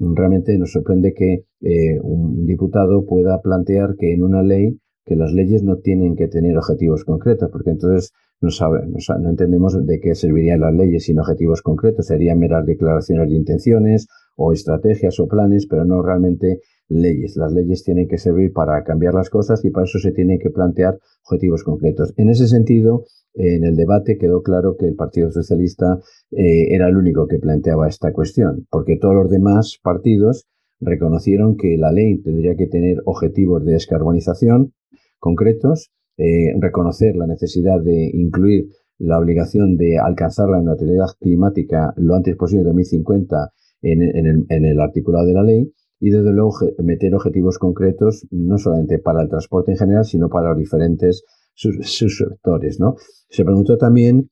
realmente 0.00 0.58
nos 0.58 0.72
sorprende 0.72 1.14
que 1.14 1.44
eh, 1.60 2.00
un 2.02 2.44
diputado 2.44 3.06
pueda 3.06 3.40
plantear 3.40 3.94
que 3.96 4.12
en 4.12 4.24
una 4.24 4.42
ley 4.42 4.76
que 5.04 5.14
las 5.14 5.32
leyes 5.32 5.62
no 5.62 5.76
tienen 5.76 6.16
que 6.16 6.26
tener 6.26 6.56
objetivos 6.56 7.04
concretos, 7.04 7.48
porque 7.52 7.70
entonces 7.70 8.12
no, 8.40 8.50
sabe, 8.50 8.80
no, 8.86 9.30
entendemos 9.30 9.86
de 9.86 10.00
qué 10.00 10.16
servirían 10.16 10.60
las 10.60 10.74
leyes 10.74 11.04
sin 11.04 11.20
objetivos 11.20 11.62
concretos, 11.62 12.06
serían 12.06 12.38
meras 12.38 12.66
declaraciones 12.66 13.28
de 13.28 13.36
intenciones 13.36 14.08
o 14.36 14.52
estrategias 14.52 15.18
o 15.20 15.28
planes, 15.28 15.66
pero 15.66 15.84
no 15.84 16.02
realmente 16.02 16.60
leyes. 16.88 17.36
Las 17.36 17.52
leyes 17.52 17.84
tienen 17.84 18.08
que 18.08 18.18
servir 18.18 18.52
para 18.52 18.82
cambiar 18.84 19.14
las 19.14 19.30
cosas 19.30 19.64
y 19.64 19.70
para 19.70 19.84
eso 19.84 19.98
se 19.98 20.12
tienen 20.12 20.38
que 20.38 20.50
plantear 20.50 20.98
objetivos 21.24 21.64
concretos. 21.64 22.12
En 22.16 22.28
ese 22.28 22.46
sentido, 22.46 23.04
en 23.34 23.64
el 23.64 23.76
debate 23.76 24.16
quedó 24.18 24.42
claro 24.42 24.76
que 24.78 24.86
el 24.86 24.94
Partido 24.94 25.30
Socialista 25.30 25.98
eh, 26.30 26.74
era 26.74 26.88
el 26.88 26.96
único 26.96 27.26
que 27.26 27.38
planteaba 27.38 27.88
esta 27.88 28.12
cuestión, 28.12 28.66
porque 28.70 28.96
todos 28.96 29.14
los 29.14 29.30
demás 29.30 29.78
partidos 29.82 30.46
reconocieron 30.80 31.56
que 31.56 31.76
la 31.78 31.92
ley 31.92 32.20
tendría 32.22 32.56
que 32.56 32.66
tener 32.66 32.98
objetivos 33.06 33.64
de 33.64 33.72
descarbonización 33.72 34.72
concretos, 35.18 35.90
eh, 36.16 36.52
reconocer 36.60 37.16
la 37.16 37.26
necesidad 37.26 37.80
de 37.80 38.10
incluir 38.12 38.66
la 38.98 39.18
obligación 39.18 39.76
de 39.76 39.98
alcanzar 39.98 40.48
la 40.48 40.60
neutralidad 40.60 41.08
climática 41.18 41.92
lo 41.96 42.14
antes 42.14 42.36
posible 42.36 42.60
en 42.60 42.66
2050 42.66 43.50
en, 43.92 44.64
el, 44.64 44.80
articulado 44.80 45.26
de 45.26 45.34
la 45.34 45.42
ley 45.42 45.72
y 46.00 46.10
desde 46.10 46.32
luego 46.32 46.52
meter 46.82 47.14
objetivos 47.14 47.58
concretos 47.58 48.26
no 48.30 48.58
solamente 48.58 48.98
para 48.98 49.22
el 49.22 49.28
transporte 49.28 49.72
en 49.72 49.78
general, 49.78 50.04
sino 50.04 50.28
para 50.28 50.50
los 50.50 50.58
diferentes 50.58 51.24
subsectores. 51.54 52.80
¿no? 52.80 52.96
Se 53.28 53.44
preguntó 53.44 53.76
también 53.76 54.30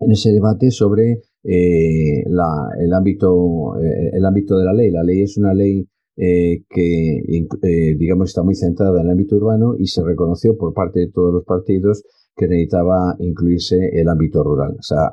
en 0.00 0.10
ese 0.10 0.32
debate 0.32 0.70
sobre 0.70 1.22
eh, 1.44 2.22
el, 2.24 2.92
ámbito, 2.92 3.80
eh, 3.80 4.10
el 4.12 4.24
ámbito 4.24 4.58
de 4.58 4.64
la 4.64 4.72
ley. 4.72 4.90
La 4.90 5.02
ley 5.02 5.22
es 5.22 5.36
una 5.36 5.54
ley 5.54 5.86
eh, 6.16 6.62
que, 6.68 7.96
digamos, 7.98 8.30
está 8.30 8.42
muy 8.42 8.54
centrada 8.54 9.00
en 9.00 9.06
el 9.06 9.12
ámbito 9.12 9.36
urbano 9.36 9.74
y 9.78 9.86
se 9.86 10.02
reconoció 10.04 10.56
por 10.56 10.74
parte 10.74 11.00
de 11.00 11.10
todos 11.10 11.32
los 11.32 11.44
partidos 11.44 12.04
que 12.36 12.48
necesitaba 12.48 13.14
incluirse 13.18 13.76
el 13.92 14.08
ámbito 14.08 14.42
rural. 14.42 14.76
O 14.78 14.82
sea, 14.82 15.10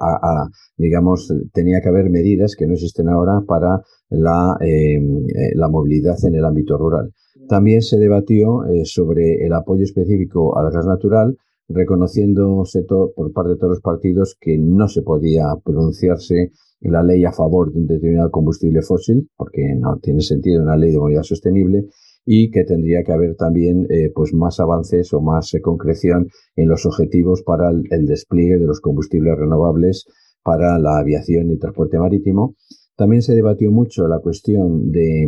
digamos, 0.77 1.31
tenía 1.53 1.81
que 1.81 1.89
haber 1.89 2.09
medidas 2.09 2.55
que 2.57 2.67
no 2.67 2.73
existen 2.73 3.09
ahora 3.09 3.41
para 3.45 3.81
la, 4.09 4.55
em, 4.61 5.25
eh, 5.27 5.55
la 5.55 5.67
movilidad 5.69 6.17
en 6.23 6.35
el 6.35 6.45
ámbito 6.45 6.77
rural. 6.77 7.11
También 7.47 7.81
se 7.81 7.97
debatió 7.97 8.65
eh, 8.65 8.85
sobre 8.85 9.45
el 9.45 9.53
apoyo 9.53 9.83
específico 9.83 10.57
al 10.57 10.71
gas 10.71 10.85
natural, 10.85 11.37
reconociéndose 11.67 12.83
por 12.83 13.31
parte 13.33 13.51
de 13.51 13.57
todos 13.57 13.71
los 13.71 13.81
partidos 13.81 14.35
que 14.39 14.57
no 14.57 14.87
se 14.87 15.03
podía 15.03 15.45
pronunciarse 15.63 16.51
la 16.81 17.03
ley 17.03 17.25
a 17.25 17.31
favor 17.31 17.71
de 17.71 17.79
un 17.79 17.87
determinado 17.87 18.31
combustible 18.31 18.81
fósil, 18.81 19.29
porque 19.35 19.75
no 19.75 19.99
tiene 19.99 20.21
sentido 20.21 20.63
una 20.63 20.77
ley 20.77 20.91
de 20.91 20.97
movilidad 20.97 21.23
sostenible, 21.23 21.85
y 22.31 22.51
que 22.51 22.63
tendría 22.63 23.03
que 23.03 23.11
haber 23.11 23.35
también 23.35 23.87
eh, 23.89 24.11
pues 24.13 24.35
más 24.35 24.59
avances 24.59 25.11
o 25.15 25.19
más 25.19 25.51
eh, 25.55 25.61
concreción 25.61 26.27
en 26.55 26.69
los 26.69 26.85
objetivos 26.85 27.41
para 27.41 27.71
el, 27.71 28.05
despliegue 28.05 28.59
de 28.59 28.67
los 28.67 28.81
combustibles 28.81 29.35
renovables 29.35 30.05
para 30.43 30.77
la 30.77 30.99
aviación 30.99 31.49
y 31.49 31.57
transporte 31.57 31.97
marítimo. 31.97 32.53
También 32.95 33.23
se 33.23 33.33
debatió 33.33 33.71
mucho 33.71 34.07
la 34.07 34.19
cuestión 34.19 34.91
de, 34.91 35.27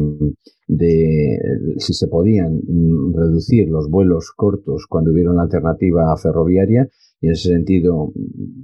de, 0.68 1.40
si 1.78 1.94
se 1.96 2.08
podían 2.08 2.58
mm, 2.68 3.16
reducir 3.16 3.68
los 3.68 3.90
vuelos 3.90 4.32
cortos 4.36 4.86
cuando 4.88 5.12
hubiera 5.12 5.32
una 5.32 5.42
alternativa 5.42 6.16
ferroviaria 6.18 6.88
y 7.22 7.28
en 7.28 7.34
ese 7.34 7.50
sentido 7.50 8.12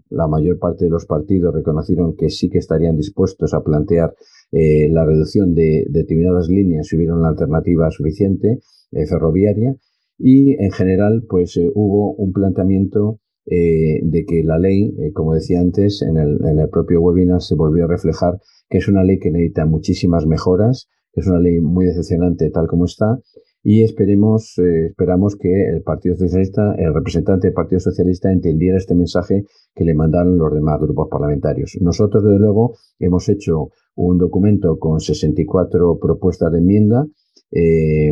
la 0.09 0.27
mayor 0.27 0.57
parte 0.57 0.85
de 0.85 0.91
los 0.91 1.05
partidos 1.05 1.53
reconocieron 1.53 2.15
que 2.15 2.29
sí 2.29 2.49
que 2.49 2.57
estarían 2.57 2.97
dispuestos 2.97 3.53
a 3.53 3.61
plantear 3.61 4.15
eh, 4.51 4.89
la 4.89 5.05
reducción 5.05 5.53
de, 5.53 5.85
determinadas 5.89 6.49
líneas 6.49 6.87
si 6.87 6.95
hubiera 6.95 7.15
una 7.15 7.29
alternativa 7.29 7.89
suficiente 7.91 8.59
eh, 8.91 9.05
ferroviaria. 9.05 9.75
Y 10.17 10.53
en 10.53 10.71
general 10.71 11.23
pues 11.29 11.55
eh, 11.57 11.69
hubo 11.75 12.15
un 12.15 12.33
planteamiento 12.33 13.19
de 13.49 14.25
que 14.27 14.43
la 14.43 14.59
ley, 14.59 14.93
como 15.13 15.33
decía 15.33 15.61
antes, 15.61 16.01
en 16.01 16.17
el, 16.17 16.69
propio 16.69 16.99
webinar 16.99 17.41
se 17.41 17.55
volvió 17.55 17.85
a 17.85 17.87
reflejar 17.87 18.41
que 18.67 18.79
es 18.79 18.89
una 18.89 19.05
ley 19.05 19.19
que 19.19 19.31
necesita 19.31 19.65
muchísimas 19.65 20.25
mejoras, 20.25 20.89
que 21.13 21.21
es 21.21 21.27
una 21.27 21.39
ley 21.39 21.61
muy 21.61 21.85
decepcionante 21.85 22.49
tal 22.49 22.67
como 22.67 22.83
está 22.83 23.21
y 23.63 23.83
esperemos, 23.83 24.57
eh, 24.59 24.87
esperamos 24.87 25.35
que 25.35 25.69
el 25.69 25.81
Partido 25.81 26.15
Socialista, 26.15 26.75
el 26.77 26.93
representante 26.93 27.47
del 27.47 27.53
Partido 27.53 27.79
Socialista 27.79 28.31
entendiera 28.31 28.77
este 28.77 28.95
mensaje 28.95 29.43
que 29.75 29.83
le 29.83 29.93
mandaron 29.93 30.37
los 30.37 30.53
demás 30.53 30.79
grupos 30.79 31.07
parlamentarios. 31.09 31.77
Nosotros, 31.81 32.23
desde 32.23 32.39
luego, 32.39 32.75
hemos 32.99 33.27
hecho 33.29 33.69
un 33.95 34.17
documento 34.17 34.77
con 34.79 34.99
64 34.99 35.99
propuestas 35.99 36.51
de 36.51 36.59
enmienda 36.59 37.05
eh, 37.51 38.11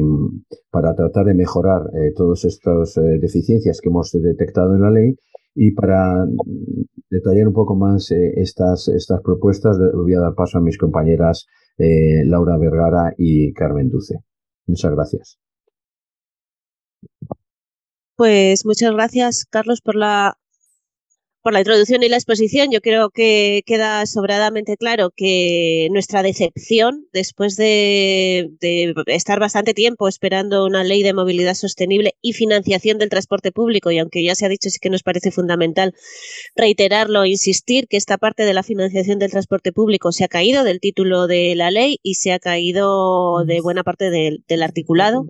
para 0.71 0.93
tratar 0.95 1.25
de 1.25 1.35
mejorar 1.35 1.83
eh, 1.93 2.11
todas 2.15 2.43
estas 2.45 2.95
deficiencias 3.19 3.79
que 3.81 3.89
hemos 3.89 4.11
detectado 4.11 4.75
en 4.75 4.81
la 4.81 4.91
ley 4.91 5.15
y 5.53 5.71
para 5.71 6.25
detallar 7.09 7.47
un 7.47 7.53
poco 7.53 7.75
más 7.75 8.11
estas, 8.11 8.89
estas 8.89 9.21
propuestas, 9.21 9.77
voy 9.93 10.13
a 10.15 10.19
dar 10.19 10.33
paso 10.35 10.57
a 10.57 10.61
mis 10.61 10.77
compañeras 10.77 11.45
Laura 11.77 12.57
Vergara 12.57 13.13
y 13.17 13.53
Carmen 13.53 13.87
Duce. 13.87 14.19
Muchas 14.67 14.91
gracias. 14.91 15.39
Pues 18.15 18.65
muchas 18.65 18.91
gracias, 18.93 19.45
Carlos, 19.49 19.81
por 19.81 19.95
la 19.95 20.37
por 21.45 21.53
la 21.53 21.59
introducción 21.59 22.01
y 22.01 22.09
la 22.09 22.15
exposición, 22.15 22.71
yo 22.71 22.81
creo 22.81 23.11
que 23.11 23.61
queda 23.67 24.07
sobradamente 24.07 24.77
claro 24.77 25.11
que 25.15 25.89
nuestra 25.91 26.23
decepción, 26.23 27.05
después 27.13 27.55
de, 27.55 28.49
estar 29.05 29.39
bastante 29.39 29.75
tiempo 29.75 30.07
esperando 30.07 30.65
una 30.65 30.83
ley 30.83 31.03
de 31.03 31.13
movilidad 31.13 31.53
sostenible 31.53 32.15
y 32.19 32.33
financiación 32.33 32.97
del 32.97 33.09
transporte 33.09 33.51
público, 33.51 33.91
y 33.91 33.99
aunque 33.99 34.23
ya 34.23 34.33
se 34.33 34.47
ha 34.47 34.49
dicho, 34.49 34.71
sí 34.71 34.79
que 34.81 34.89
nos 34.89 35.03
parece 35.03 35.29
fundamental 35.29 35.93
reiterarlo 36.55 37.23
e 37.23 37.29
insistir 37.29 37.87
que 37.87 37.97
esta 37.97 38.17
parte 38.17 38.43
de 38.43 38.53
la 38.55 38.63
financiación 38.63 39.19
del 39.19 39.29
transporte 39.29 39.71
público 39.71 40.11
se 40.11 40.23
ha 40.23 40.27
caído 40.27 40.63
del 40.63 40.79
título 40.79 41.27
de 41.27 41.53
la 41.53 41.69
ley 41.69 41.99
y 42.01 42.15
se 42.15 42.31
ha 42.31 42.39
caído 42.39 43.45
de 43.45 43.61
buena 43.61 43.83
parte 43.83 44.09
del, 44.09 44.63
articulado. 44.63 45.27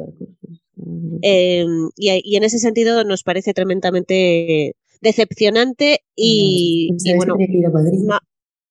Eh, 1.24 1.65
y, 1.98 2.22
y 2.24 2.38
en 2.38 2.43
ese 2.45 2.60
sentido 2.60 3.03
nos 3.03 3.24
parece 3.24 3.53
tremendamente 3.53 4.77
decepcionante 5.02 6.02
y, 6.16 6.90
bueno. 7.16 7.36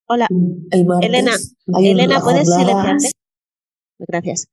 hola, 0.07 0.28
Elena, 1.00 1.33
Elena, 1.78 2.21
¿puedes 2.21 2.52
silenciarte? 2.52 3.11
Gracias. 3.99 4.49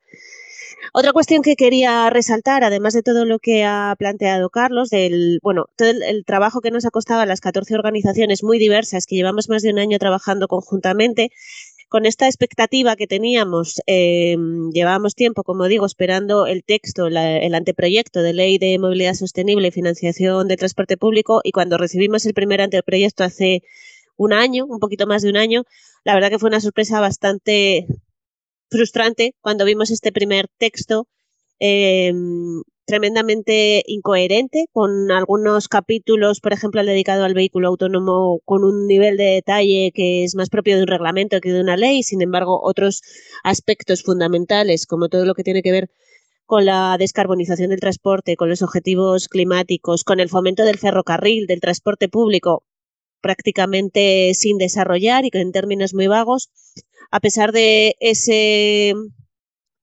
Otra 0.93 1.13
cuestión 1.13 1.41
que 1.41 1.55
quería 1.55 2.09
resaltar, 2.09 2.65
además 2.65 2.93
de 2.93 3.01
todo 3.01 3.23
lo 3.23 3.39
que 3.39 3.63
ha 3.63 3.95
planteado 3.97 4.49
Carlos, 4.49 4.89
del 4.89 5.39
bueno, 5.41 5.67
todo 5.77 5.89
el, 5.89 6.25
trabajo 6.25 6.59
que 6.59 6.69
nos 6.69 6.85
ha 6.85 6.91
costado 6.91 7.21
a 7.21 7.25
las 7.25 7.39
14 7.39 7.75
organizaciones 7.75 8.43
muy 8.43 8.59
diversas 8.59 9.05
que 9.05 9.15
llevamos 9.15 9.47
más 9.47 9.61
de 9.61 9.69
un 9.69 9.79
año 9.79 9.99
trabajando 9.99 10.49
conjuntamente, 10.49 11.31
con 11.91 12.05
esta 12.05 12.27
expectativa 12.27 12.95
que 12.95 13.05
teníamos, 13.05 13.81
eh, 13.85 14.37
llevábamos 14.73 15.13
tiempo, 15.13 15.43
como 15.43 15.67
digo, 15.67 15.85
esperando 15.85 16.45
el 16.45 16.63
texto, 16.63 17.07
el 17.07 17.53
anteproyecto 17.53 18.21
de 18.21 18.31
ley 18.31 18.57
de 18.57 18.79
movilidad 18.79 19.13
sostenible 19.13 19.67
y 19.67 19.71
financiación 19.71 20.47
de 20.47 20.55
transporte 20.55 20.95
público 20.95 21.41
y 21.43 21.51
cuando 21.51 21.77
recibimos 21.77 22.25
el 22.25 22.33
primer 22.33 22.61
anteproyecto 22.61 23.25
hace 23.25 23.63
un 24.15 24.31
año, 24.31 24.65
un 24.67 24.79
poquito 24.79 25.05
más 25.05 25.21
de 25.21 25.31
un 25.31 25.35
año, 25.35 25.65
la 26.05 26.13
verdad 26.13 26.29
que 26.29 26.39
fue 26.39 26.47
una 26.47 26.61
sorpresa 26.61 27.01
bastante 27.01 27.87
frustrante 28.69 29.35
cuando 29.41 29.65
vimos 29.65 29.91
este 29.91 30.13
primer 30.13 30.47
texto. 30.57 31.09
Eh, 31.63 32.11
tremendamente 32.85 33.83
incoherente, 33.85 34.65
con 34.73 35.11
algunos 35.11 35.67
capítulos, 35.67 36.41
por 36.41 36.53
ejemplo, 36.53 36.81
el 36.81 36.87
dedicado 36.87 37.23
al 37.23 37.35
vehículo 37.35 37.67
autónomo 37.67 38.41
con 38.45 38.63
un 38.63 38.87
nivel 38.87 39.15
de 39.15 39.25
detalle 39.25 39.91
que 39.93 40.23
es 40.23 40.35
más 40.35 40.49
propio 40.49 40.75
de 40.75 40.81
un 40.81 40.87
reglamento 40.87 41.39
que 41.39 41.53
de 41.53 41.61
una 41.61 41.77
ley, 41.77 42.03
sin 42.03 42.21
embargo, 42.21 42.59
otros 42.63 43.01
aspectos 43.43 44.03
fundamentales, 44.03 44.87
como 44.87 45.07
todo 45.07 45.23
lo 45.23 45.35
que 45.35 45.43
tiene 45.43 45.61
que 45.61 45.71
ver 45.71 45.89
con 46.45 46.65
la 46.65 46.97
descarbonización 46.99 47.69
del 47.69 47.79
transporte, 47.79 48.35
con 48.35 48.49
los 48.49 48.63
objetivos 48.63 49.29
climáticos, 49.29 50.03
con 50.03 50.19
el 50.19 50.29
fomento 50.29 50.63
del 50.65 50.79
ferrocarril, 50.79 51.45
del 51.47 51.61
transporte 51.61 52.09
público, 52.09 52.65
prácticamente 53.21 54.33
sin 54.33 54.57
desarrollar 54.57 55.25
y 55.25 55.29
en 55.33 55.51
términos 55.51 55.93
muy 55.93 56.07
vagos. 56.07 56.49
A 57.11 57.19
pesar 57.19 57.51
de 57.51 57.95
ese 57.99 58.95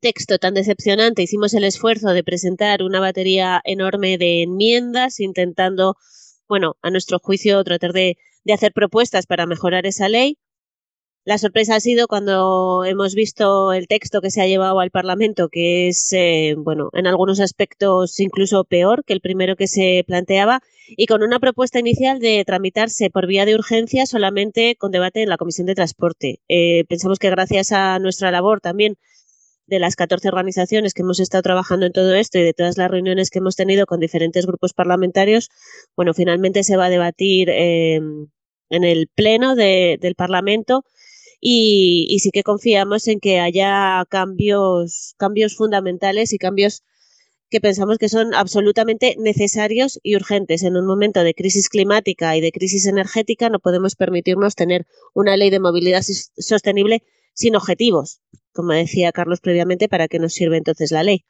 texto 0.00 0.38
tan 0.38 0.54
decepcionante, 0.54 1.22
hicimos 1.22 1.54
el 1.54 1.64
esfuerzo 1.64 2.10
de 2.10 2.24
presentar 2.24 2.82
una 2.82 3.00
batería 3.00 3.60
enorme 3.64 4.18
de 4.18 4.42
enmiendas, 4.42 5.20
intentando, 5.20 5.96
bueno, 6.48 6.76
a 6.82 6.90
nuestro 6.90 7.18
juicio, 7.18 7.62
tratar 7.64 7.92
de, 7.92 8.16
hacer 8.52 8.72
propuestas 8.72 9.26
para 9.26 9.44
mejorar 9.44 9.84
esa 9.84 10.08
ley. 10.08 10.38
La 11.24 11.36
sorpresa 11.36 11.74
ha 11.74 11.80
sido 11.80 12.08
cuando 12.08 12.86
hemos 12.86 13.14
visto 13.14 13.74
el 13.74 13.86
texto 13.86 14.22
que 14.22 14.30
se 14.30 14.40
ha 14.40 14.46
llevado 14.46 14.80
al 14.80 14.90
Parlamento, 14.90 15.50
que 15.50 15.88
es, 15.88 16.10
eh, 16.14 16.54
bueno, 16.56 16.88
en 16.94 17.06
algunos 17.06 17.40
aspectos 17.40 18.18
incluso 18.20 18.64
peor 18.64 19.04
que 19.04 19.12
el 19.12 19.20
primero 19.20 19.54
que 19.54 19.66
se 19.66 20.02
planteaba, 20.06 20.62
y 20.88 21.04
con 21.04 21.22
una 21.22 21.38
propuesta 21.38 21.78
inicial 21.78 22.20
de 22.20 22.42
tramitarse 22.46 23.10
por 23.10 23.26
vía 23.26 23.44
de 23.44 23.54
urgencia 23.54 24.06
solamente 24.06 24.76
con 24.76 24.90
debate 24.90 25.22
en 25.22 25.28
la 25.28 25.36
Comisión 25.36 25.66
de 25.66 25.74
Transporte. 25.74 26.40
Eh, 26.48 26.84
pensamos 26.88 27.18
que 27.18 27.28
gracias 27.28 27.72
a 27.72 27.98
nuestra 27.98 28.30
labor 28.30 28.62
también 28.62 28.96
de 29.68 29.78
las 29.78 29.96
14 29.96 30.28
organizaciones 30.28 30.94
que 30.94 31.02
hemos 31.02 31.20
estado 31.20 31.42
trabajando 31.42 31.86
en 31.86 31.92
todo 31.92 32.14
esto 32.14 32.38
y 32.38 32.42
de 32.42 32.54
todas 32.54 32.78
las 32.78 32.90
reuniones 32.90 33.30
que 33.30 33.38
hemos 33.38 33.54
tenido 33.54 33.84
con 33.86 34.00
diferentes 34.00 34.46
grupos 34.46 34.72
parlamentarios, 34.72 35.50
bueno, 35.94 36.14
finalmente 36.14 36.64
se 36.64 36.76
va 36.76 36.86
a 36.86 36.90
debatir 36.90 37.50
em, 37.50 38.28
en 38.70 38.84
el 38.84 39.08
Pleno 39.14 39.54
del 39.56 40.14
Parlamento 40.16 40.84
y, 41.40 42.16
sí 42.20 42.30
que 42.30 42.42
confiamos 42.42 43.06
en 43.08 43.20
que 43.20 43.40
haya 43.40 44.04
cambios, 44.08 45.14
cambios 45.18 45.54
fundamentales 45.54 46.32
y 46.32 46.38
cambios 46.38 46.82
que 47.50 47.60
pensamos 47.60 47.98
que 47.98 48.08
son 48.08 48.34
absolutamente 48.34 49.16
necesarios 49.18 50.00
y 50.02 50.16
urgentes. 50.16 50.62
En 50.62 50.76
un 50.76 50.86
momento 50.86 51.22
de 51.22 51.34
crisis 51.34 51.68
climática 51.68 52.36
y 52.36 52.40
de 52.40 52.52
crisis 52.52 52.86
energética 52.86 53.50
no 53.50 53.58
podemos 53.58 53.96
permitirnos 53.96 54.54
tener 54.54 54.86
una 55.14 55.36
ley 55.36 55.50
de 55.50 55.60
movilidad 55.60 56.02
sostenible 56.02 57.02
sin 57.38 57.54
objetivos, 57.54 58.20
como 58.52 58.72
decía 58.72 59.12
Carlos 59.12 59.40
previamente, 59.40 59.88
para 59.88 60.08
qué 60.08 60.18
nos 60.18 60.32
sirve 60.32 60.56
entonces 60.56 60.90
la 60.90 61.04
ley. 61.04 61.24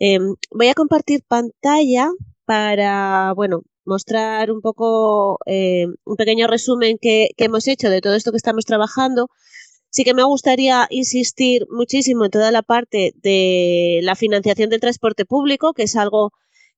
Em, 0.00 0.34
voy 0.50 0.68
a 0.68 0.74
compartir 0.74 1.22
pantalla 1.26 2.10
para, 2.44 3.32
bueno, 3.34 3.62
mostrar 3.84 4.50
un 4.50 4.60
poco 4.60 5.38
eh, 5.46 5.86
un 6.04 6.16
pequeño 6.16 6.48
resumen 6.48 6.98
que, 7.00 7.30
hemos 7.36 7.68
hecho 7.68 7.88
de 7.90 8.00
todo 8.00 8.16
esto 8.16 8.32
que 8.32 8.38
estamos 8.38 8.64
trabajando. 8.64 9.28
Sí 9.88 10.02
que 10.02 10.14
me 10.14 10.24
gustaría 10.24 10.88
insistir 10.90 11.66
muchísimo 11.70 12.24
en 12.24 12.32
toda 12.32 12.50
la 12.50 12.62
parte 12.62 13.12
de 13.22 14.00
la 14.02 14.16
financiación 14.16 14.68
del 14.68 14.80
transporte 14.80 15.24
público, 15.24 15.74
que 15.74 15.84
es 15.84 15.94
algo 15.94 16.32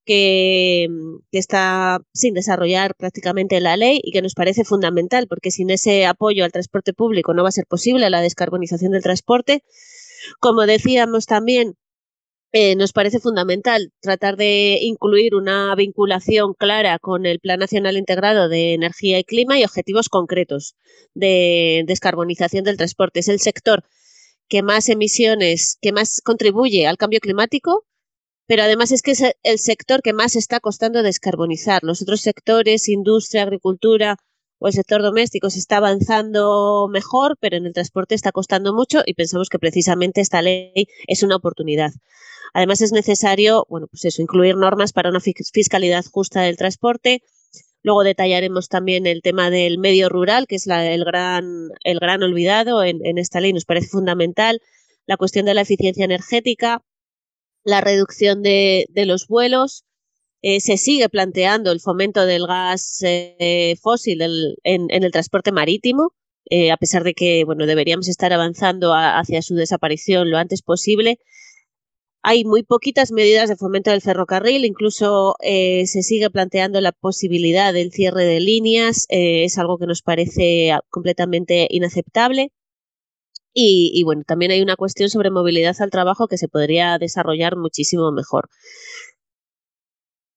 que, 0.08 0.88
está 1.32 2.00
sin 2.14 2.32
desarrollar 2.32 2.94
prácticamente 2.96 3.60
la 3.60 3.76
ley 3.76 4.00
y 4.02 4.10
que 4.10 4.22
nos 4.22 4.34
parece 4.34 4.64
fundamental, 4.64 5.26
porque 5.28 5.50
sin 5.50 5.68
ese 5.68 6.06
apoyo 6.06 6.44
al 6.44 6.52
transporte 6.52 6.94
público 6.94 7.34
no 7.34 7.42
va 7.42 7.50
a 7.50 7.52
ser 7.52 7.66
posible 7.66 8.08
la 8.08 8.22
descarbonización 8.22 8.92
del 8.92 9.02
transporte. 9.02 9.62
Como 10.40 10.64
decíamos 10.64 11.26
también, 11.26 11.74
eh, 12.52 12.74
nos 12.76 12.92
parece 12.92 13.20
fundamental 13.20 13.92
tratar 14.00 14.36
de 14.36 14.78
incluir 14.80 15.34
una 15.34 15.74
vinculación 15.74 16.54
clara 16.54 16.98
con 16.98 17.26
el 17.26 17.38
Plan 17.40 17.58
Nacional 17.60 17.98
Integrado 17.98 18.48
de 18.48 18.72
Energía 18.72 19.18
y 19.18 19.24
Clima 19.24 19.58
y 19.58 19.64
objetivos 19.64 20.08
concretos 20.08 20.74
de 21.12 21.84
descarbonización 21.86 22.64
del 22.64 22.78
transporte. 22.78 23.20
Es 23.20 23.28
el 23.28 23.40
sector 23.40 23.84
que 24.48 24.62
más 24.62 24.88
emisiones, 24.88 25.76
que 25.82 25.92
más 25.92 26.22
contribuye 26.24 26.86
al 26.86 26.96
cambio 26.96 27.20
climático 27.20 27.84
pero 28.48 28.62
además 28.62 28.92
es 28.92 29.02
que 29.02 29.11
es 29.11 29.22
el 29.42 29.58
sector 29.58 30.00
que 30.00 30.14
más 30.14 30.34
está 30.34 30.58
costando 30.58 31.02
descarbonizar. 31.02 31.84
Los 31.84 32.00
otros 32.00 32.22
sectores, 32.22 32.88
industria, 32.88 33.42
agricultura 33.42 34.16
o 34.58 34.68
el 34.68 34.72
sector 34.72 35.02
doméstico 35.02 35.50
se 35.50 35.58
está 35.58 35.76
avanzando 35.76 36.88
mejor, 36.90 37.37
pero 37.40 37.58
en 37.58 37.66
el 37.66 37.74
transporte 37.74 38.14
está 38.14 38.32
costando 38.32 38.72
mucho 38.72 39.02
y 39.04 39.12
pensamos 39.12 39.50
que 39.50 39.58
precisamente 39.58 40.22
esta 40.22 40.40
ley 40.40 40.88
es 41.06 41.22
una 41.22 41.37
oportunidad. 41.37 41.90
Además 42.54 42.80
es 42.80 42.90
necesario, 42.90 43.66
bueno, 43.68 43.87
pues 43.87 44.06
eso, 44.06 44.22
incluir 44.22 44.56
normas 44.56 44.94
para 44.94 45.11
una 45.11 45.20
fiscalidad 45.20 46.06
justa 46.11 46.40
del 46.40 46.56
transporte. 46.56 47.22
Luego 47.82 48.02
detallaremos 48.02 48.70
también 48.70 49.06
el 49.06 49.20
tema 49.20 49.50
del 49.50 49.76
medio 49.76 50.08
rural, 50.08 50.46
que 50.46 50.56
es 50.56 50.66
el, 50.66 51.04
gran, 51.04 51.68
el 51.84 51.98
gran 51.98 52.22
olvidado 52.22 52.82
en, 52.82 53.04
en 53.04 53.18
esta 53.18 53.40
ley, 53.40 53.52
nos 53.52 53.66
parece 53.66 53.88
fundamental. 53.88 54.62
La 55.04 55.18
cuestión 55.18 55.44
de 55.44 55.52
la 55.52 55.61
eficiencia 55.61 56.06
energética, 56.06 56.82
la 57.68 57.83
reducción 57.83 58.42
de, 58.42 58.87
los 58.94 59.28
vuelos. 59.28 59.85
Eh, 60.40 60.61
se 60.61 60.78
sigue 60.78 61.09
planteando 61.09 61.70
el 61.70 61.81
fomento 61.81 62.24
del 62.24 62.46
gas 62.46 63.00
eh, 63.02 63.76
fósil 63.83 64.22
en, 64.62 64.87
el 64.90 65.12
transporte 65.12 65.52
marítimo, 65.52 66.14
eh, 66.48 66.70
a 66.70 66.76
pesar 66.78 67.04
de 67.04 67.12
que 67.12 67.44
bueno, 67.44 67.66
deberíamos 67.66 68.09
estar 68.09 68.33
avanzando 68.33 68.94
hacia 68.94 69.42
su 69.42 69.54
desaparición 69.54 70.31
lo 70.31 70.38
antes 70.38 70.62
posible. 70.62 71.18
Hay 72.22 72.44
muy 72.44 72.62
poquitas 72.62 73.12
medidas 73.12 73.48
de 73.48 73.57
fomento 73.57 73.90
del 73.90 74.00
ferrocarril, 74.00 74.64
incluso 74.64 75.37
se 75.40 76.02
sigue 76.02 76.31
planteando 76.31 76.81
la 76.81 76.92
posibilidad 76.92 77.72
del 77.72 77.92
cierre 77.92 78.24
de 78.24 78.40
líneas, 78.40 79.07
es 79.09 79.57
algo 79.57 79.78
que 79.78 79.87
nos 79.87 80.02
parece 80.02 80.72
completamente 80.90 81.68
inaceptable. 81.70 82.50
Y, 83.54 84.02
bueno, 84.04 84.22
también 84.26 84.52
hay 84.52 84.62
una 84.62 84.76
cuestión 84.76 85.11
sobre 85.11 85.30
movilidad 85.30 85.74
al 85.80 85.90
trabajo 85.90 86.28
que 86.28 86.38
se 86.38 86.48
podría 86.48 86.98
desarrollar 86.98 87.56
muchísimo 87.56 88.12
mejor. 88.12 88.48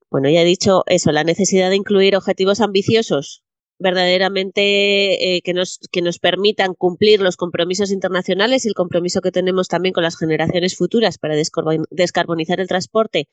Bueno, 0.10 0.30
ya 0.30 0.42
he 0.42 0.46
dicho 0.46 0.84
eso, 0.88 1.12
la 1.12 1.24
necesidad 1.24 1.70
de 1.70 1.76
incluir 1.76 2.16
objetivos 2.16 2.62
ambiciosos 2.62 3.44
verdaderamente 3.82 5.36
eh, 5.36 5.42
que, 5.42 5.54
nos, 5.54 5.80
que 5.92 6.02
nos 6.02 6.20
permitan 6.20 6.74
cumplir 6.76 7.22
los 7.22 7.36
compromisos 7.36 7.92
internacionales 7.92 8.66
y 8.66 8.70
el 8.70 8.74
compromiso 8.76 9.22
que 9.22 9.32
tenemos 9.32 9.68
también 9.68 9.94
con 9.94 10.04
las 10.04 10.18
generaciones 10.18 10.78
futuras 10.78 11.18
para 11.18 11.36
descarbonizar 11.36 12.60
el 12.60 12.68
transporte 12.68 13.28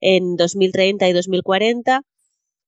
en 0.00 0.36
2030 0.36 1.08
y 1.08 1.12
2040, 1.12 2.02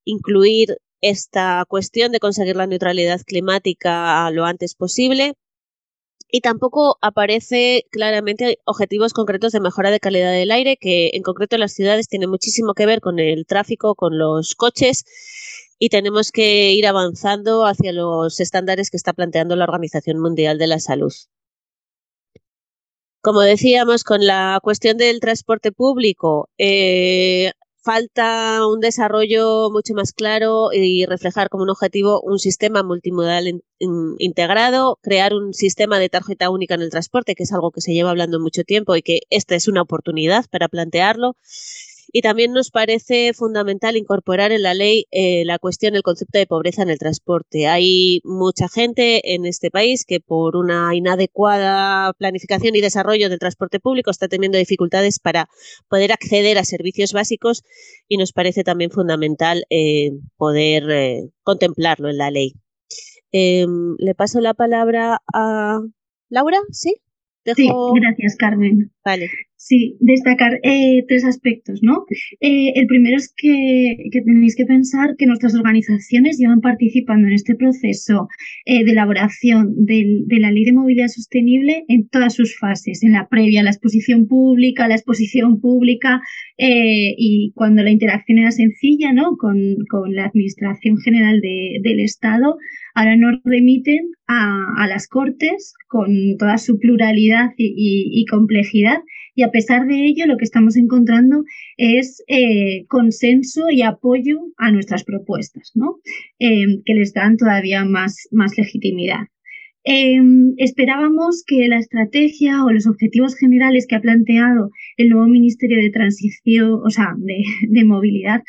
incluir 0.04 0.78
esta 1.00 1.64
cuestión 1.68 2.12
de 2.12 2.20
conseguir 2.20 2.56
la 2.56 2.66
neutralidad 2.66 3.20
climática 3.26 4.30
lo 4.30 4.44
antes 4.44 4.74
posible, 4.74 5.34
y 6.30 6.40
tampoco 6.40 6.98
aparece 7.00 7.86
claramente 7.90 8.58
objetivos 8.64 9.12
concretos 9.12 9.52
de 9.52 9.60
mejora 9.60 9.90
de 9.90 10.00
calidad 10.00 10.32
del 10.32 10.50
aire, 10.50 10.76
que 10.76 11.10
en 11.14 11.22
concreto 11.22 11.56
en 11.56 11.60
las 11.60 11.72
ciudades 11.72 12.08
tiene 12.08 12.26
muchísimo 12.26 12.74
que 12.74 12.86
ver 12.86 13.00
con 13.00 13.18
el 13.18 13.46
tráfico, 13.46 13.94
con 13.94 14.18
los 14.18 14.54
coches 14.54 15.04
y 15.78 15.88
tenemos 15.88 16.30
que 16.30 16.72
ir 16.72 16.86
avanzando 16.86 17.66
hacia 17.66 17.92
los 17.92 18.38
estándares 18.38 18.90
que 18.90 18.98
está 18.98 19.12
planteando 19.12 19.56
la 19.56 19.64
Organización 19.64 20.20
Mundial 20.20 20.58
de 20.58 20.66
la 20.66 20.78
Salud. 20.78 21.12
Como 23.22 23.40
decíamos, 23.40 24.04
con 24.04 24.26
la 24.26 24.60
cuestión 24.62 24.96
del 24.96 25.20
transporte 25.20 25.72
público, 25.72 26.48
eh, 26.58 27.52
falta 27.82 28.66
un 28.66 28.80
desarrollo 28.80 29.70
mucho 29.70 29.94
más 29.94 30.12
claro 30.12 30.70
y 30.72 31.06
reflejar 31.06 31.48
como 31.48 31.64
un 31.64 31.70
objetivo 31.70 32.20
un 32.22 32.38
sistema 32.38 32.82
multimodal 32.82 33.62
integrado, 34.18 34.98
crear 35.02 35.34
un 35.34 35.54
sistema 35.54 35.98
de 35.98 36.08
tarjeta 36.08 36.50
única 36.50 36.74
en 36.74 36.82
el 36.82 36.90
transporte, 36.90 37.34
que 37.34 37.44
es 37.44 37.52
algo 37.52 37.70
que 37.70 37.80
se 37.80 37.92
lleva 37.92 38.10
hablando 38.10 38.40
mucho 38.40 38.64
tiempo 38.64 38.96
y 38.96 39.02
que 39.02 39.20
esta 39.30 39.54
es 39.54 39.68
una 39.68 39.82
oportunidad 39.82 40.44
para 40.50 40.68
plantearlo. 40.68 41.36
Y 42.12 42.22
también 42.22 42.52
nos 42.52 42.70
parece 42.70 43.32
fundamental 43.34 43.96
incorporar 43.96 44.52
en 44.52 44.62
la 44.62 44.74
ley 44.74 45.06
eh, 45.10 45.44
la 45.44 45.58
cuestión 45.58 45.92
del 45.92 46.02
concepto 46.02 46.38
de 46.38 46.46
pobreza 46.46 46.82
en 46.82 46.90
el 46.90 46.98
transporte. 46.98 47.68
Hay 47.68 48.20
mucha 48.24 48.68
gente 48.68 49.34
en 49.34 49.46
este 49.46 49.70
país 49.70 50.04
que 50.04 50.20
por 50.20 50.56
una 50.56 50.94
inadecuada 50.94 52.12
planificación 52.14 52.74
y 52.74 52.80
desarrollo 52.80 53.28
del 53.28 53.38
transporte 53.38 53.80
público 53.80 54.10
está 54.10 54.28
teniendo 54.28 54.58
dificultades 54.58 55.18
para 55.20 55.48
poder 55.88 56.12
acceder 56.12 56.58
a 56.58 56.64
servicios 56.64 57.12
básicos 57.12 57.62
y 58.08 58.16
nos 58.16 58.32
parece 58.32 58.64
también 58.64 58.90
fundamental 58.90 59.64
eh, 59.70 60.10
poder 60.36 60.90
eh, 60.90 61.30
contemplarlo 61.42 62.08
en 62.08 62.18
la 62.18 62.30
ley. 62.30 62.54
Em, 63.32 63.94
le 63.98 64.14
paso 64.14 64.40
la 64.40 64.54
palabra 64.54 65.22
a 65.32 65.80
Laura, 66.28 66.58
¿sí? 66.72 66.96
Sí, 67.44 67.68
gracias, 67.94 68.36
Carmen. 68.36 68.92
Vale. 69.04 69.30
Sí, 69.62 69.98
destacar 70.00 70.58
eh, 70.62 71.04
tres 71.06 71.22
aspectos, 71.26 71.80
¿no? 71.82 72.06
Eh, 72.40 72.72
el 72.76 72.86
primero 72.86 73.18
es 73.18 73.30
que, 73.36 74.08
tenéis 74.24 74.56
que 74.56 74.64
pensar 74.64 75.16
que 75.18 75.26
nuestras 75.26 75.54
organizaciones 75.54 76.38
llevan 76.38 76.62
participando 76.62 77.28
en 77.28 77.34
este 77.34 77.54
proceso 77.56 78.26
eh, 78.64 78.84
de 78.84 78.92
elaboración 78.92 79.74
de 79.76 80.24
la 80.38 80.50
Ley 80.50 80.64
de 80.64 80.72
Movilidad 80.72 81.08
Sostenible 81.08 81.84
en 81.88 82.08
todas 82.08 82.32
sus 82.36 82.58
fases, 82.58 83.02
en 83.02 83.12
la 83.12 83.28
previa, 83.28 83.62
la 83.62 83.68
exposición 83.68 84.28
pública, 84.28 84.88
la 84.88 84.94
exposición 84.94 85.60
pública 85.60 86.22
y 86.56 87.52
cuando 87.54 87.82
la 87.82 87.90
interacción 87.90 88.38
era 88.38 88.52
sencilla, 88.52 89.12
¿no? 89.12 89.36
Con, 89.36 89.76
la 90.14 90.24
Administración 90.24 90.96
General 90.98 91.38
del 91.40 92.00
Estado, 92.00 92.56
ahora 92.94 93.16
nos 93.16 93.40
remiten 93.44 94.10
a, 94.26 94.86
las 94.88 95.06
Cortes 95.06 95.74
con 95.86 96.36
toda 96.38 96.56
su 96.56 96.78
pluralidad 96.78 97.50
y 97.58 98.24
complejidad 98.30 99.00
y 99.40 99.42
a 99.42 99.50
pesar 99.50 99.86
de 99.86 100.04
ello 100.04 100.26
lo 100.26 100.36
que 100.36 100.44
estamos 100.44 100.76
encontrando 100.76 101.44
es 101.78 102.22
eh, 102.28 102.84
consenso 102.88 103.70
y 103.70 103.80
apoyo 103.80 104.38
a 104.58 104.70
nuestras 104.70 105.02
propuestas, 105.02 105.72
¿no? 105.74 105.96
Em, 106.38 106.82
que 106.84 106.92
les 106.92 107.14
dan 107.14 107.38
todavía 107.38 107.86
más, 107.86 108.28
más 108.32 108.58
legitimidad. 108.58 109.28
Em, 109.82 110.52
esperábamos 110.58 111.42
que 111.46 111.68
la 111.68 111.78
estrategia 111.78 112.64
o 112.66 112.70
los 112.70 112.86
objetivos 112.86 113.34
generales 113.34 113.86
que 113.86 113.96
ha 113.96 114.02
planteado 114.02 114.72
el 114.98 115.08
nuevo 115.08 115.26
Ministerio 115.26 115.78
de 115.80 115.88
Transición, 115.88 116.78
o 116.84 116.90
sea, 116.90 117.14
de 117.16 117.84
movilidad, 117.84 118.42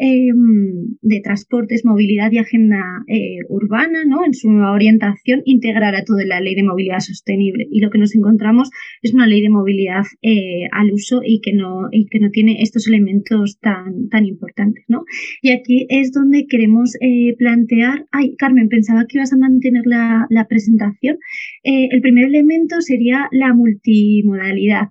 Em, 0.00 0.96
de 1.02 1.20
transportes, 1.20 1.84
movilidad 1.84 2.30
y 2.30 2.38
agenda 2.38 2.78
eh, 3.08 3.38
urbana, 3.48 4.04
¿no? 4.04 4.24
En 4.24 4.32
su 4.32 4.48
nueva 4.48 4.70
orientación, 4.70 5.42
integrar 5.44 5.96
a 5.96 6.04
toda 6.04 6.24
la 6.24 6.40
ley 6.40 6.54
de 6.54 6.62
movilidad 6.62 7.00
sostenible. 7.00 7.66
Y 7.68 7.80
lo 7.80 7.90
que 7.90 7.98
nos 7.98 8.14
encontramos 8.14 8.70
es 9.02 9.12
una 9.12 9.26
ley 9.26 9.40
de 9.40 9.50
movilidad 9.50 10.04
eh, 10.22 10.68
al 10.70 10.92
uso 10.92 11.20
y 11.24 11.40
que 11.40 11.52
no, 11.52 11.88
y 11.90 12.06
que 12.06 12.20
no 12.20 12.30
tiene 12.30 12.62
estos 12.62 12.86
elementos 12.86 13.58
tan, 13.58 14.08
tan 14.08 14.24
importantes, 14.24 14.84
¿no? 14.86 15.02
Y 15.42 15.50
aquí 15.50 15.88
es 15.90 16.12
donde 16.12 16.46
queremos 16.46 16.94
eh, 17.00 17.34
plantear. 17.36 18.06
Ay, 18.12 18.36
Carmen, 18.36 18.68
pensaba 18.68 19.04
que 19.08 19.18
ibas 19.18 19.32
a 19.32 19.36
mantener 19.36 19.82
la, 19.84 20.28
la 20.30 20.46
presentación. 20.46 21.18
el 21.64 22.00
primer 22.02 22.26
elemento 22.26 22.80
sería 22.82 23.28
la 23.32 23.52
multimodalidad. 23.52 24.90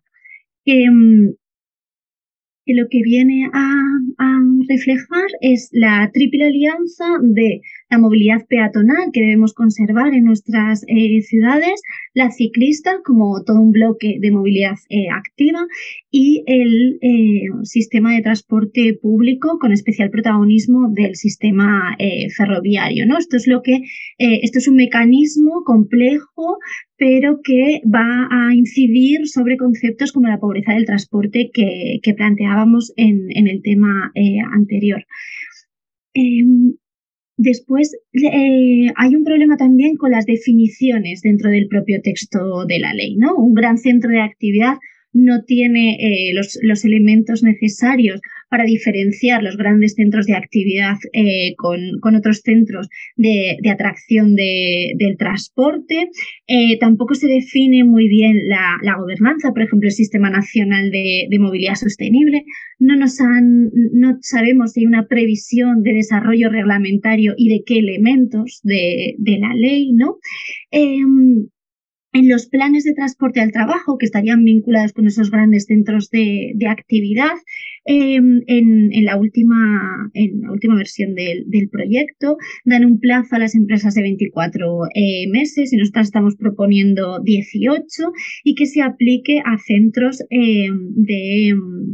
Que 0.65 0.85
lo 2.73 2.87
que 2.89 3.01
viene 3.03 3.49
a, 3.53 3.73
reflejar 4.69 5.27
es 5.41 5.69
la 5.71 6.09
triple 6.13 6.45
alianza 6.45 7.05
de 7.21 7.61
la 7.89 7.97
movilidad 7.97 8.45
peatonal 8.47 9.11
que 9.13 9.21
debemos 9.21 9.53
conservar 9.53 10.13
en 10.13 10.25
nuestras 10.25 10.83
eh, 10.87 11.21
ciudades, 11.21 11.81
la 12.13 12.31
ciclista 12.31 12.99
como 13.05 13.43
todo 13.45 13.61
un 13.61 13.71
bloque 13.71 14.17
de 14.19 14.31
movilidad 14.31 14.75
eh, 14.89 15.07
activa 15.09 15.65
y 16.11 16.43
el 16.47 16.99
eh, 17.01 17.43
sistema 17.63 18.13
de 18.13 18.21
transporte 18.21 18.97
público 19.01 19.57
con 19.59 19.71
especial 19.71 20.09
protagonismo 20.09 20.89
del 20.93 21.15
sistema 21.15 21.95
ferroviario. 22.35 23.05
¿no? 23.05 23.17
Esto 23.17 23.37
es 23.37 23.47
lo 23.47 23.61
que 23.61 23.81
esto 24.17 24.59
es 24.59 24.67
un 24.67 24.75
mecanismo 24.75 25.63
complejo 25.65 26.57
pero 26.97 27.41
que 27.43 27.81
va 27.85 28.27
a 28.31 28.55
incidir 28.55 29.27
sobre 29.27 29.57
conceptos 29.57 30.11
como 30.11 30.27
la 30.27 30.39
pobreza 30.39 30.73
del 30.73 30.85
transporte 30.85 31.51
que, 31.53 32.13
planteábamos 32.15 32.91
en, 32.95 33.29
el 33.47 33.61
tema 33.61 34.11
anterior. 34.51 35.05
Em, 36.13 36.73
Después 37.37 37.95
eh, 38.13 38.87
hay 38.95 39.15
un 39.15 39.23
problema 39.23 39.57
también 39.57 39.95
con 39.95 40.09
las 40.09 40.25
definiciones 40.25 41.21
dentro 41.21 41.51
del 41.51 41.67
propio 41.67 42.01
texto 42.01 42.65
de 42.65 42.79
la 42.79 42.93
ley, 42.93 43.15
¿no? 43.15 43.35
Un 43.35 43.53
gran 43.53 43.77
centro 43.77 44.09
de 44.09 44.21
actividad 44.21 44.77
no 45.13 45.43
tiene 45.43 45.97
eh, 45.99 46.33
los, 46.33 46.85
elementos 46.85 47.43
necesarios 47.43 48.21
para 48.49 48.63
diferenciar 48.63 49.43
los 49.43 49.57
grandes 49.57 49.93
centros 49.93 50.25
de 50.25 50.35
actividad 50.35 50.95
eh, 51.13 51.55
con, 51.57 52.15
otros 52.15 52.41
centros 52.43 52.87
de, 53.15 53.57
atracción 53.69 54.35
del 54.35 55.17
transporte. 55.17 56.09
Eh, 56.47 56.77
tampoco 56.79 57.15
se 57.15 57.27
define 57.27 57.83
muy 57.83 58.07
bien 58.07 58.37
la, 58.47 58.95
gobernanza, 58.97 59.51
por 59.51 59.63
ejemplo, 59.63 59.87
el 59.87 59.93
Sistema 59.93 60.29
Nacional 60.29 60.91
de, 60.91 61.27
Movilidad 61.39 61.75
Sostenible. 61.75 62.43
No, 62.79 62.95
nos 62.95 63.19
han, 63.21 63.69
no 63.93 64.17
sabemos 64.21 64.73
si 64.73 64.81
hay 64.81 64.85
una 64.85 65.07
previsión 65.07 65.83
de 65.83 65.93
desarrollo 65.93 66.49
reglamentario 66.49 67.33
y 67.37 67.49
de 67.49 67.63
qué 67.65 67.79
elementos 67.79 68.59
de, 68.63 69.15
de 69.17 69.39
la 69.39 69.53
ley, 69.53 69.93
¿no? 69.93 70.17
Em, 70.71 71.47
en 72.13 72.29
los 72.29 72.47
planes 72.47 72.83
de 72.83 72.93
transporte 72.93 73.41
al 73.41 73.51
trabajo 73.51 73.97
que 73.97 74.05
estarían 74.05 74.43
vinculados 74.43 74.93
con 74.93 75.07
esos 75.07 75.29
grandes 75.29 75.65
centros 75.65 76.09
de, 76.09 76.55
actividad. 76.67 77.35
Em, 77.85 78.41
en, 78.47 79.05
la 79.05 79.17
última, 79.17 80.09
en 80.13 80.41
la 80.41 80.51
última 80.51 80.75
versión 80.75 81.15
del, 81.15 81.45
proyecto 81.71 82.37
dan 82.65 82.85
un 82.85 82.99
plazo 82.99 83.35
a 83.35 83.39
las 83.39 83.55
empresas 83.55 83.93
de 83.93 84.01
24 84.01 84.85
eh, 84.93 85.29
meses 85.29 85.71
y 85.71 85.77
nosotros 85.77 86.07
estamos 86.07 86.35
proponiendo 86.35 87.19
18 87.23 87.87
y 88.43 88.55
que 88.55 88.65
se 88.65 88.81
aplique 88.81 89.39
a 89.45 89.57
centros 89.57 90.21
em, 90.29 90.93
de, 90.95 91.53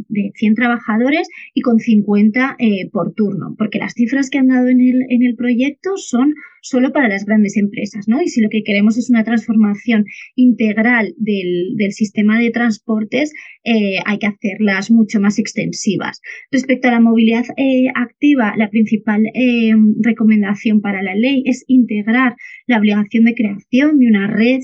de, 0.10 0.32
100 0.36 0.56
trabajadores 0.56 1.28
y 1.54 1.62
con 1.62 1.80
50 1.80 2.56
eh, 2.60 2.90
por 2.92 3.14
turno, 3.14 3.56
porque 3.58 3.80
las 3.80 3.94
cifras 3.94 4.30
que 4.30 4.40
han 4.40 4.48
dado 4.48 4.68
en 4.68 4.80
el, 4.80 5.02
en 5.10 5.24
el 5.24 5.36
proyecto 5.36 5.98
son 5.98 6.34
solo 6.64 6.94
para 6.94 7.10
las 7.10 7.26
grandes 7.26 7.58
empresas, 7.58 8.08
¿no? 8.08 8.22
Y 8.22 8.30
si 8.30 8.42
lo 8.42 8.50
que 8.50 8.64
queremos 8.64 8.98
es 8.98 9.10
una 9.10 9.26
transformación 9.26 10.06
integral 10.36 11.14
del, 11.18 11.92
sistema 11.92 12.40
de 12.40 12.50
transportes, 12.50 13.34
eh, 13.66 13.98
hay 14.06 14.18
que 14.18 14.28
hacerlas 14.28 14.90
mucho 14.90 15.20
más 15.20 15.38
extensivas. 15.38 16.22
Respecto 16.50 16.88
a 16.88 16.92
la 16.92 17.02
movilidad 17.02 17.44
eh, 17.58 17.88
activa, 17.94 18.54
la 18.58 18.70
principal 18.70 19.26
eh, 19.34 19.74
recomendación 20.02 20.80
para 20.80 21.04
la 21.04 21.16
ley 21.16 21.44
es 21.46 21.66
integrar 21.68 22.36
la 22.66 22.80
obligación 22.80 23.26
de 23.26 23.36
creación 23.36 24.00
de 24.00 24.08
una 24.08 24.28
red 24.28 24.62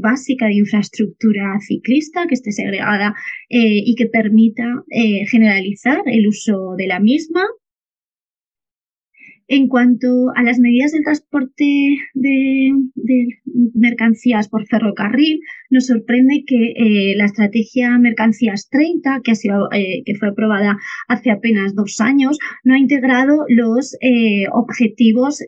básica 0.00 0.46
de 0.46 0.54
infraestructura 0.54 1.58
ciclista 1.66 2.26
que 2.28 2.34
esté 2.34 2.52
segregada 2.52 3.14
y 3.48 3.94
que 3.94 4.06
permita 4.06 4.84
generalizar 5.30 6.02
el 6.06 6.26
uso 6.26 6.74
de 6.76 6.86
la 6.86 7.00
misma 7.00 7.42
en 9.48 9.66
cuanto 9.66 10.30
a 10.36 10.42
las 10.42 10.58
medidas 10.58 10.92
del 10.92 11.02
transporte 11.02 11.96
de, 12.14 12.72
mercancías 13.74 14.48
por 14.48 14.66
ferrocarril, 14.66 15.40
nos 15.70 15.86
sorprende 15.86 16.44
que 16.46 16.74
eh, 16.76 17.16
la 17.16 17.24
estrategia 17.24 17.98
Mercancías 17.98 18.68
30, 18.70 19.22
que, 19.24 19.30
ha 19.32 19.34
sido, 19.34 19.68
eh, 19.72 20.02
que 20.04 20.14
fue 20.16 20.28
aprobada 20.28 20.76
hace 21.08 21.30
apenas 21.30 21.74
dos 21.74 21.98
años, 22.00 22.38
no 22.62 22.74
ha 22.74 22.78
integrado 22.78 23.44
los 23.48 23.96
eh, 24.00 24.44
objetivos 24.52 25.42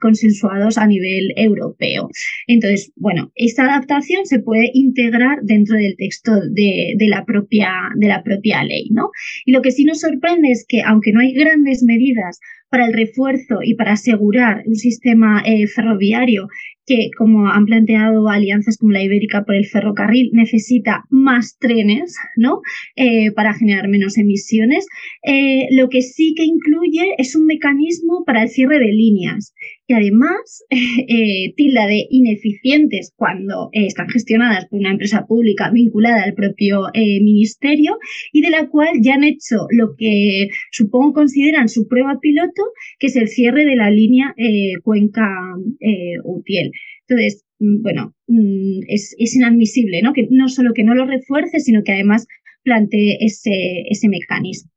consensuados 0.00 0.78
a 0.78 0.86
nivel 0.86 1.32
europeo. 1.36 2.08
Entonces, 2.46 2.92
bueno, 2.96 3.32
esta 3.34 3.64
adaptación 3.64 4.24
se 4.24 4.38
puede 4.38 4.70
integrar 4.72 5.38
dentro 5.42 5.76
del 5.76 5.96
texto 5.96 6.32
de, 6.50 6.94
de, 6.96 7.08
la, 7.08 7.24
propia, 7.24 7.72
de 7.96 8.06
la 8.06 8.22
propia 8.22 8.62
ley. 8.62 8.88
¿no? 8.90 9.10
Y 9.44 9.52
lo 9.52 9.62
que 9.62 9.72
sí 9.72 9.84
nos 9.84 10.00
sorprende 10.00 10.50
es 10.50 10.64
que, 10.68 10.82
aunque 10.82 11.12
no 11.12 11.20
hay 11.20 11.32
grandes 11.32 11.82
medidas 11.82 12.38
para 12.72 12.86
el 12.86 12.94
refuerzo 12.94 13.58
y 13.62 13.74
para 13.74 13.92
asegurar 13.92 14.62
un 14.64 14.76
sistema 14.76 15.42
eh, 15.44 15.66
ferroviario 15.66 16.48
que, 16.86 17.10
como 17.18 17.48
han 17.48 17.66
planteado 17.66 18.28
alianzas 18.30 18.78
como 18.78 18.92
la 18.92 19.02
Ibérica 19.02 19.44
por 19.44 19.54
el 19.54 19.66
ferrocarril, 19.66 20.30
necesita 20.32 21.04
más 21.10 21.58
trenes 21.58 22.16
¿no? 22.36 22.62
Eh, 22.96 23.30
para 23.32 23.52
generar 23.52 23.88
menos 23.88 24.16
emisiones. 24.16 24.86
Eh, 25.22 25.68
lo 25.72 25.90
que 25.90 26.00
sí 26.00 26.34
que 26.34 26.44
incluye 26.44 27.14
es 27.18 27.36
un 27.36 27.44
mecanismo 27.44 28.24
para 28.24 28.42
el 28.42 28.48
cierre 28.48 28.78
de 28.78 28.90
líneas 28.90 29.52
y 29.92 29.94
además 29.94 30.64
eh, 30.70 31.52
tilda 31.56 31.86
de 31.86 32.06
ineficientes 32.10 33.12
cuando 33.16 33.68
están 33.72 34.08
gestionadas 34.08 34.66
por 34.68 34.80
una 34.80 34.90
empresa 34.90 35.26
pública 35.26 35.70
vinculada 35.70 36.22
al 36.22 36.34
propio 36.34 36.82
ministerio 36.94 37.98
y 38.32 38.40
de 38.40 38.50
la 38.50 38.68
cual 38.68 38.88
ya 39.02 39.14
han 39.14 39.24
hecho 39.24 39.66
lo 39.70 39.94
que 39.96 40.48
supongo 40.70 41.12
consideran 41.12 41.68
su 41.68 41.86
prueba 41.88 42.18
piloto, 42.20 42.62
que 42.98 43.08
es 43.08 43.16
el 43.16 43.28
cierre 43.28 43.64
de 43.64 43.76
la 43.76 43.90
línea 43.90 44.34
Cuenca-Utiel. 44.82 46.72
Entonces, 47.08 47.44
mm, 47.58 47.82
bueno, 47.82 48.14
mm, 48.26 48.80
es, 48.88 49.14
inadmisible, 49.18 50.02
¿no? 50.02 50.12
Que 50.12 50.26
no 50.30 50.48
solo 50.48 50.72
que 50.74 50.84
no 50.84 50.94
lo 50.94 51.06
refuerce, 51.06 51.60
sino 51.60 51.82
que 51.82 51.92
además 51.92 52.26
plantee 52.62 53.18
ese, 53.20 53.84
ese 53.90 54.08
mecanismo. 54.08 54.70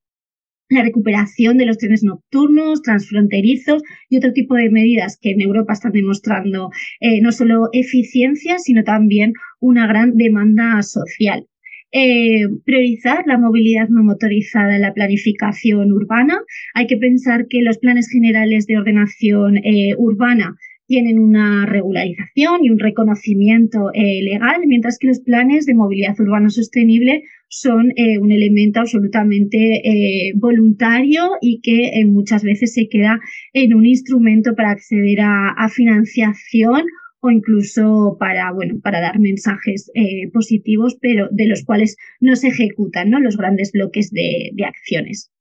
La 0.69 0.82
recuperación 0.82 1.58
de 1.58 1.67
los 1.67 1.78
trenes 1.78 2.04
nocturnos, 2.04 2.82
transfronterizos 2.82 3.84
y 4.10 4.17
otro 4.17 4.34
tipo 4.34 4.56
de 4.56 4.71
medidas 4.71 5.19
que 5.21 5.30
en 5.32 5.41
Europa 5.41 5.73
están 5.73 5.91
demostrando 5.91 6.71
eh, 6.99 7.21
no 7.21 7.32
solo 7.32 7.69
eficiencia, 7.71 8.58
sino 8.58 8.84
también 8.84 9.34
una 9.60 9.86
gran 9.86 10.17
demanda 10.17 10.82
social. 10.82 11.45
Eh, 11.91 12.47
priorizar 12.65 13.25
la 13.28 13.38
movilidad 13.38 13.89
no 13.89 14.04
motorizada 14.04 14.75
en 14.75 14.82
la 14.82 14.93
planificación 14.93 15.91
urbana. 15.91 16.39
Hay 16.73 16.88
que 16.88 16.97
pensar 16.97 17.45
que 17.47 17.62
los 17.62 17.78
planes 17.78 18.10
generales 18.12 18.65
de 18.65 18.80
ordenación 18.80 19.58
eh, 19.58 19.93
urbana 19.99 20.56
tienen 20.88 21.19
una 21.19 21.67
regularización 21.67 22.63
y 22.63 22.71
un 22.71 22.80
reconocimiento 22.80 23.91
legal, 23.93 24.62
mientras 24.67 24.99
que 24.99 25.08
los 25.08 25.19
planes 25.19 25.65
de 25.65 25.73
movilidad 25.73 26.19
urbana 26.19 26.49
sostenible 26.49 27.23
son 27.47 27.91
eh, 27.95 28.17
un 28.19 28.31
elemento 28.31 28.79
absolutamente 28.79 29.58
eh, 29.84 30.34
voluntario 30.36 31.31
y 31.41 31.62
que 31.62 32.03
muchas 32.05 32.43
veces 32.43 32.73
se 32.73 32.88
queda 32.89 33.19
en 33.53 33.73
un 33.73 33.86
instrumento 33.86 34.55
para 34.55 34.71
acceder 34.71 35.19
a, 35.21 35.69
financiación 35.69 36.84
o 37.19 37.31
incluso 37.31 38.17
para, 38.19 38.51
bueno, 38.51 38.79
para 38.81 39.01
dar 39.01 39.19
mensajes 39.19 39.91
positivos, 40.31 40.97
pero 41.01 41.27
de 41.31 41.47
los 41.47 41.63
cuales 41.63 41.97
no 42.19 42.36
se 42.36 42.49
ejecutan 42.49 43.10
¿no? 43.10 43.19
los 43.19 43.36
grandes 43.36 43.71
bloques 43.71 44.12
de, 44.12 44.51
de 44.53 44.65
acciones. 44.65 45.31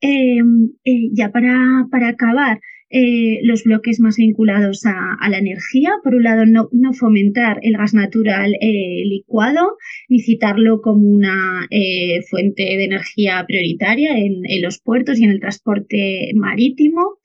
ya 0.00 1.30
para, 1.32 1.86
para 1.90 2.08
acabar, 2.08 2.60
eh, 2.94 3.40
los 3.42 3.64
bloques 3.64 4.00
más 4.00 4.16
vinculados 4.16 4.84
a, 4.84 5.30
la 5.30 5.38
energía. 5.38 5.92
Por 6.04 6.14
un 6.14 6.24
lado, 6.24 6.44
no, 6.44 6.68
fomentar 6.92 7.58
el 7.62 7.78
gas 7.78 7.94
natural 7.94 8.54
eh, 8.60 9.02
licuado, 9.06 9.78
ni 10.10 10.20
citarlo 10.20 10.82
como 10.82 11.08
una 11.08 11.66
eh, 11.70 12.20
fuente 12.28 12.62
de 12.62 12.84
energía 12.84 13.42
prioritaria 13.48 14.18
en, 14.18 14.42
los 14.60 14.78
puertos 14.78 15.18
y 15.18 15.24
en 15.24 15.30
el 15.30 15.40
transporte 15.40 16.32
marítimo. 16.34 17.16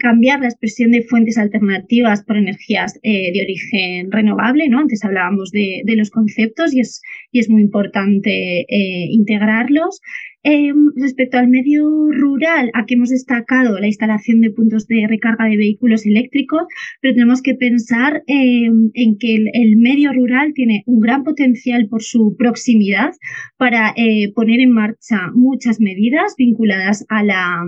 cambiar 0.00 0.40
la 0.40 0.48
expresión 0.48 0.92
de 0.92 1.02
fuentes 1.02 1.36
alternativas 1.36 2.24
por 2.24 2.36
energías 2.36 2.98
de 3.02 3.40
origen 3.42 4.10
renovable. 4.10 4.68
¿no? 4.68 4.78
Antes 4.78 5.04
hablábamos 5.04 5.50
de, 5.50 5.82
los 5.96 6.10
conceptos 6.10 6.72
y 6.74 6.80
es, 6.80 7.02
y 7.30 7.40
es 7.40 7.50
muy 7.50 7.62
importante 7.62 8.64
integrarlos. 9.10 10.00
Em, 10.44 10.90
respecto 10.96 11.36
al 11.36 11.48
medio 11.48 11.84
rural, 12.12 12.70
aquí 12.72 12.94
hemos 12.94 13.10
destacado 13.10 13.78
la 13.80 13.88
instalación 13.88 14.40
de 14.40 14.52
puntos 14.52 14.86
de 14.86 15.06
recarga 15.08 15.46
de 15.46 15.56
vehículos 15.56 16.06
eléctricos, 16.06 16.62
pero 17.00 17.14
tenemos 17.14 17.42
que 17.42 17.54
pensar 17.54 18.22
em, 18.28 18.90
en 18.94 19.18
que 19.18 19.34
el, 19.34 19.76
medio 19.78 20.12
rural 20.12 20.52
tiene 20.54 20.84
un 20.86 21.00
gran 21.00 21.24
potencial 21.24 21.88
por 21.88 22.02
su 22.02 22.36
proximidad 22.38 23.10
para 23.56 23.92
eh, 23.96 24.32
poner 24.32 24.60
en 24.60 24.72
marcha 24.72 25.18
muchas 25.34 25.80
medidas 25.80 26.34
vinculadas 26.38 27.04
a 27.08 27.24
la 27.24 27.64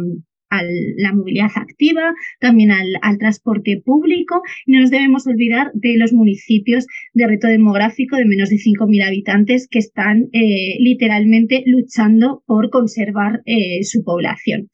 a 0.51 0.63
la 0.97 1.13
movilidad 1.13 1.51
activa, 1.55 2.13
también 2.41 2.71
al, 2.71 3.19
transporte 3.19 3.81
público 3.85 4.43
y 4.67 4.73
no 4.73 4.81
nos 4.81 4.91
debemos 4.91 5.27
olvidar 5.27 5.71
de 5.75 5.97
los 5.99 6.13
municipios 6.13 6.87
de 7.13 7.27
reto 7.27 7.49
demográfico 7.49 8.17
de 8.17 8.25
menos 8.25 8.51
de 8.51 8.57
5.000 8.57 9.07
habitantes 9.07 9.69
que 9.69 9.79
están 9.79 10.29
eh, 10.33 10.77
literalmente 10.81 11.63
luchando 11.67 12.43
por 12.47 12.71
conservar 12.71 13.43
eh, 13.47 13.83
su 13.83 14.03
población. 14.03 14.69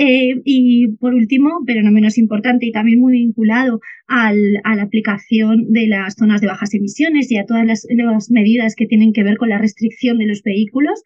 Eh, 0.00 0.40
y 0.44 0.96
por 0.98 1.12
último, 1.12 1.50
pero 1.66 1.82
no 1.82 1.90
menos 1.90 2.18
importante 2.18 2.66
y 2.66 2.72
también 2.72 3.00
muy 3.00 3.14
vinculado 3.14 3.80
a 4.06 4.32
la 4.32 4.82
aplicación 4.82 5.72
de 5.72 5.88
las 5.88 6.14
zonas 6.14 6.40
de 6.40 6.46
bajas 6.46 6.72
emisiones 6.72 7.30
y 7.32 7.36
a 7.36 7.46
todas 7.46 7.66
las, 7.66 7.84
medidas 8.30 8.76
que 8.76 8.86
tienen 8.86 9.12
que 9.12 9.24
ver 9.24 9.36
con 9.38 9.48
la 9.48 9.58
restricción 9.58 10.18
de 10.18 10.26
los 10.26 10.42
vehículos, 10.42 11.02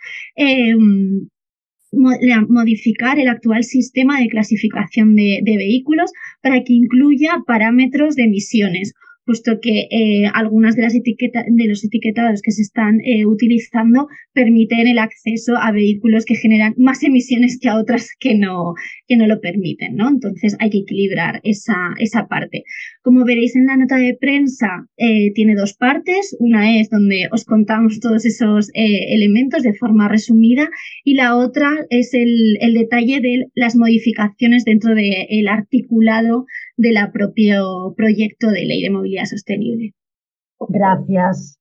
modificar 1.92 3.18
el 3.18 3.28
actual 3.28 3.64
sistema 3.64 4.18
de 4.20 4.28
clasificación 4.28 5.14
de, 5.14 5.42
vehículos 5.44 6.10
para 6.42 6.62
que 6.64 6.72
incluya 6.72 7.42
parámetros 7.46 8.16
de 8.16 8.24
emisiones 8.24 8.94
puesto 9.24 9.58
que 9.60 9.88
eh, 9.90 10.26
algunas 10.32 10.76
de 10.76 10.82
las 10.82 10.94
etiquetas 10.94 11.44
de 11.48 11.66
los 11.66 11.84
etiquetados 11.84 12.42
que 12.42 12.50
se 12.50 12.62
están 12.62 13.00
eh, 13.04 13.26
utilizando 13.26 14.08
permiten 14.32 14.86
el 14.86 14.98
acceso 14.98 15.56
a 15.56 15.72
vehículos 15.72 16.24
que 16.24 16.36
generan 16.36 16.74
más 16.76 17.02
emisiones 17.02 17.58
que 17.60 17.68
a 17.68 17.78
otras 17.78 18.10
que 18.18 18.34
no, 18.34 18.74
que 19.06 19.16
no 19.16 19.26
lo 19.26 19.40
permiten, 19.40 19.96
¿no? 19.96 20.08
Entonces 20.08 20.56
hay 20.58 20.70
que 20.70 20.78
equilibrar 20.78 21.40
esa, 21.44 21.74
esa 21.98 22.26
parte. 22.26 22.64
Como 23.02 23.24
veréis 23.24 23.56
en 23.56 23.66
la 23.66 23.76
nota 23.76 23.96
de 23.96 24.16
prensa, 24.18 24.86
eh, 24.96 25.32
tiene 25.34 25.54
dos 25.54 25.74
partes. 25.74 26.36
Una 26.38 26.78
es 26.78 26.88
donde 26.88 27.28
os 27.32 27.44
contamos 27.44 28.00
todos 28.00 28.24
esos 28.24 28.70
elementos 28.74 29.62
de 29.62 29.74
forma 29.74 30.08
resumida 30.08 30.68
y 31.04 31.14
la 31.14 31.36
otra 31.36 31.70
es 31.90 32.14
el, 32.14 32.56
el 32.60 32.74
detalle 32.74 33.20
de 33.20 33.46
las 33.54 33.76
modificaciones 33.76 34.64
dentro 34.64 34.94
del 34.94 35.48
articulado 35.48 36.46
del 36.76 36.96
propio 37.12 37.94
proyecto 37.96 38.50
de 38.50 38.64
ley 38.64 38.82
de 38.82 38.90
sostenible. 39.26 39.92
Gracias, 40.68 41.58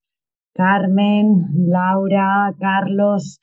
Carmen, 0.54 1.46
Laura, 1.68 2.54
Carlos. 2.58 3.40